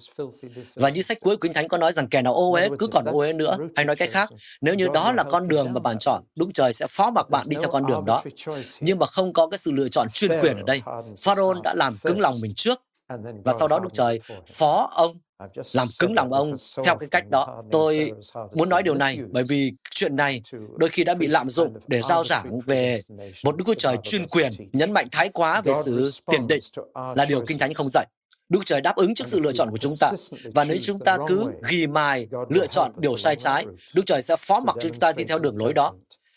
[0.74, 3.04] Và như sách cuối Kinh Thánh có nói rằng kẻ nào ô uế cứ còn
[3.04, 3.56] ô uế nữa.
[3.76, 4.28] Hay nói cách khác,
[4.60, 7.46] nếu như đó là con đường mà bạn chọn, Đức Trời sẽ phó mặc bạn
[7.48, 8.22] đi theo con đường đó.
[8.80, 10.82] Nhưng mà không có cái sự lựa chọn chuyên quyền ở đây.
[11.24, 12.82] Pharaoh đã làm cứng lòng mình trước,
[13.44, 14.20] và sau đó Đức Trời
[14.52, 15.18] phó ông
[15.74, 16.54] làm cứng lòng ông
[16.84, 17.62] theo cái cách đó.
[17.70, 18.12] Tôi
[18.54, 20.42] muốn nói điều này bởi vì chuyện này
[20.76, 22.98] đôi khi đã bị lạm dụng để giao giảng về
[23.44, 26.62] một Đức Chúa Trời chuyên quyền, nhấn mạnh thái quá về sự tiền định
[26.94, 28.06] là điều Kinh Thánh không dạy.
[28.48, 30.12] Đức Trời đáp ứng trước sự lựa chọn của chúng ta.
[30.54, 34.36] Và nếu chúng ta cứ ghi mài lựa chọn điều sai trái, Đức Trời sẽ
[34.36, 35.94] phó mặc cho chúng ta đi theo đường lối đó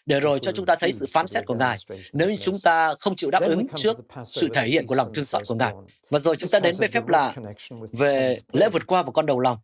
[0.10, 1.78] để rồi cho chúng ta thấy sự phán xét của Ngài
[2.14, 5.26] nếu như chúng ta không chịu đáp ứng trước sự thể hiện của lòng thương
[5.26, 5.74] xót của Ngài.
[6.10, 7.34] Và rồi chúng ta đến với phép lạ
[7.93, 9.57] về lễ vượt qua một con đầu lòng.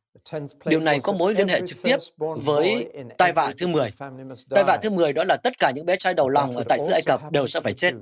[0.66, 3.92] Điều này có mối liên hệ trực tiếp với tai vạ thứ 10.
[4.50, 6.80] Tai vạ thứ 10 đó là tất cả những bé trai đầu lòng ở tại
[6.80, 7.94] xứ Ai Cập đều sẽ phải chết.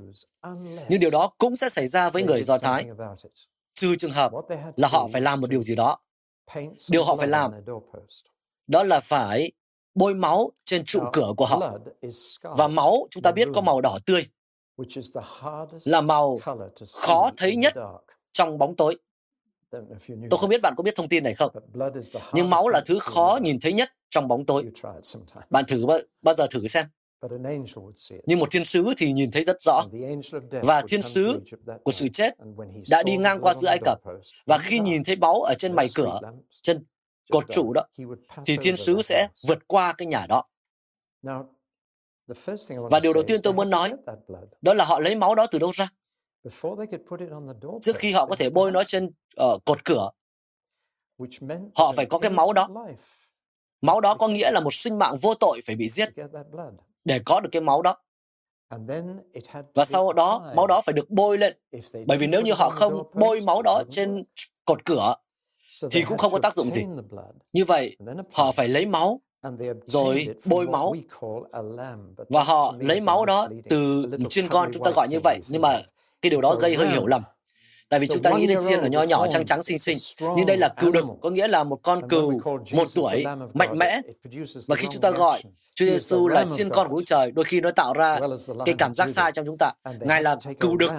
[0.88, 2.86] Nhưng điều đó cũng sẽ xảy ra với người Do Thái,
[3.74, 4.32] trừ trường hợp
[4.76, 5.98] là họ phải làm một điều gì đó.
[6.90, 7.50] Điều họ phải làm
[8.66, 9.52] đó là phải
[9.94, 11.78] bôi máu trên trụ cửa của họ.
[12.42, 14.26] Và máu, chúng ta biết có màu đỏ tươi,
[15.84, 16.38] là màu
[17.02, 17.74] khó thấy nhất
[18.32, 18.96] trong bóng tối.
[20.30, 21.52] Tôi không biết bạn có biết thông tin này không?
[22.32, 24.64] Nhưng máu là thứ khó nhìn thấy nhất trong bóng tối.
[25.50, 25.86] Bạn thử
[26.22, 26.86] bao giờ thử xem.
[28.26, 29.82] Nhưng một thiên sứ thì nhìn thấy rất rõ.
[30.50, 31.40] Và thiên sứ
[31.84, 32.34] của sự chết
[32.90, 33.98] đã đi ngang qua giữa Ai Cập.
[34.46, 36.20] Và khi nhìn thấy máu ở trên mày cửa,
[36.62, 36.84] trên
[37.32, 37.82] cột trụ đó,
[38.46, 40.44] thì thiên sứ sẽ vượt qua cái nhà đó.
[42.90, 43.92] Và điều đầu tiên tôi muốn nói,
[44.60, 45.88] đó là họ lấy máu đó từ đâu ra?
[47.82, 50.10] Trước khi họ có thể bôi nó trên uh, cột cửa,
[51.74, 52.68] họ phải có cái máu đó.
[53.80, 56.08] Máu đó có nghĩa là một sinh mạng vô tội phải bị giết
[57.04, 57.96] để có được cái máu đó.
[59.74, 61.56] Và sau đó, máu đó phải được bôi lên.
[62.06, 64.24] Bởi vì nếu như họ không bôi máu đó trên
[64.64, 65.14] cột cửa,
[65.90, 66.84] thì cũng không có tác dụng gì.
[67.52, 67.96] Như vậy,
[68.32, 69.20] họ phải lấy máu
[69.84, 70.94] rồi bôi máu
[72.28, 75.40] và họ lấy máu đó từ chiên con chúng ta gọi như vậy.
[75.50, 75.82] nhưng mà
[76.22, 77.22] cái điều đó gây hơi hiểu lầm
[77.94, 79.98] Tại vì chúng ta nghĩ đến chiên là nho nhỏ trắng trắng xinh xinh.
[80.36, 82.40] Nhưng đây là cừu đực, có nghĩa là một con cừu
[82.72, 83.24] một tuổi,
[83.54, 84.00] mạnh mẽ.
[84.68, 85.42] Và khi chúng ta gọi
[85.74, 88.20] Chúa Giêsu là chiên con của Đức Trời, đôi khi nó tạo ra
[88.64, 89.72] cái cảm giác sai trong chúng ta.
[90.00, 90.90] Ngài là cừu đực,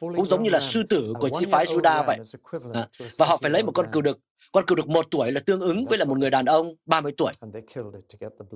[0.00, 2.18] cũng giống như là sư tử của chi phái Juda vậy.
[2.74, 2.88] À,
[3.18, 4.18] và họ phải lấy một con cừu đực
[4.52, 7.12] con cừu đực một tuổi là tương ứng với là một người đàn ông 30
[7.16, 7.32] tuổi.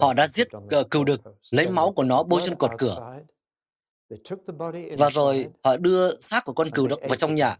[0.01, 0.49] Họ đã giết
[0.90, 1.20] cừu đực,
[1.51, 3.12] lấy máu của nó bôi trên cột cửa
[4.98, 7.56] và rồi họ đưa xác của con cừu đó vào trong nhà,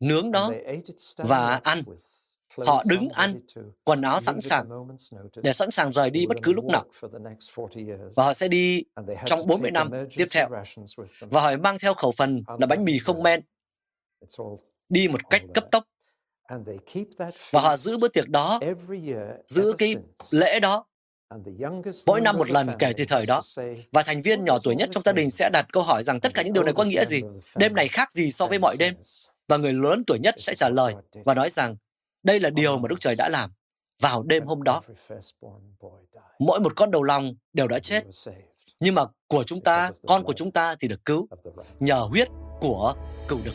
[0.00, 0.50] nướng nó
[1.16, 1.82] và ăn.
[2.66, 3.40] Họ đứng ăn,
[3.84, 4.68] quần áo sẵn sàng,
[5.42, 6.86] để sẵn sàng rời đi bất cứ lúc nào.
[8.16, 8.84] Và họ sẽ đi
[9.26, 10.48] trong 40 năm tiếp theo.
[11.20, 13.40] Và họ mang theo khẩu phần là bánh mì không men,
[14.88, 15.84] đi một cách cấp tốc.
[17.50, 18.60] Và họ giữ bữa tiệc đó,
[19.46, 19.96] giữ cái
[20.30, 20.86] lễ đó
[22.06, 23.40] mỗi năm một lần kể từ thời đó.
[23.92, 26.34] Và thành viên nhỏ tuổi nhất trong gia đình sẽ đặt câu hỏi rằng tất
[26.34, 27.20] cả những điều này có nghĩa gì?
[27.56, 28.94] Đêm này khác gì so với mọi đêm?
[29.48, 31.76] Và người lớn tuổi nhất sẽ trả lời và nói rằng
[32.22, 33.50] đây là điều mà Đức Trời đã làm
[34.00, 34.82] vào đêm hôm đó.
[36.38, 38.04] Mỗi một con đầu lòng đều đã chết.
[38.80, 41.28] Nhưng mà của chúng ta, con của chúng ta thì được cứu
[41.80, 42.28] nhờ huyết
[42.60, 42.94] của
[43.28, 43.54] cựu đực.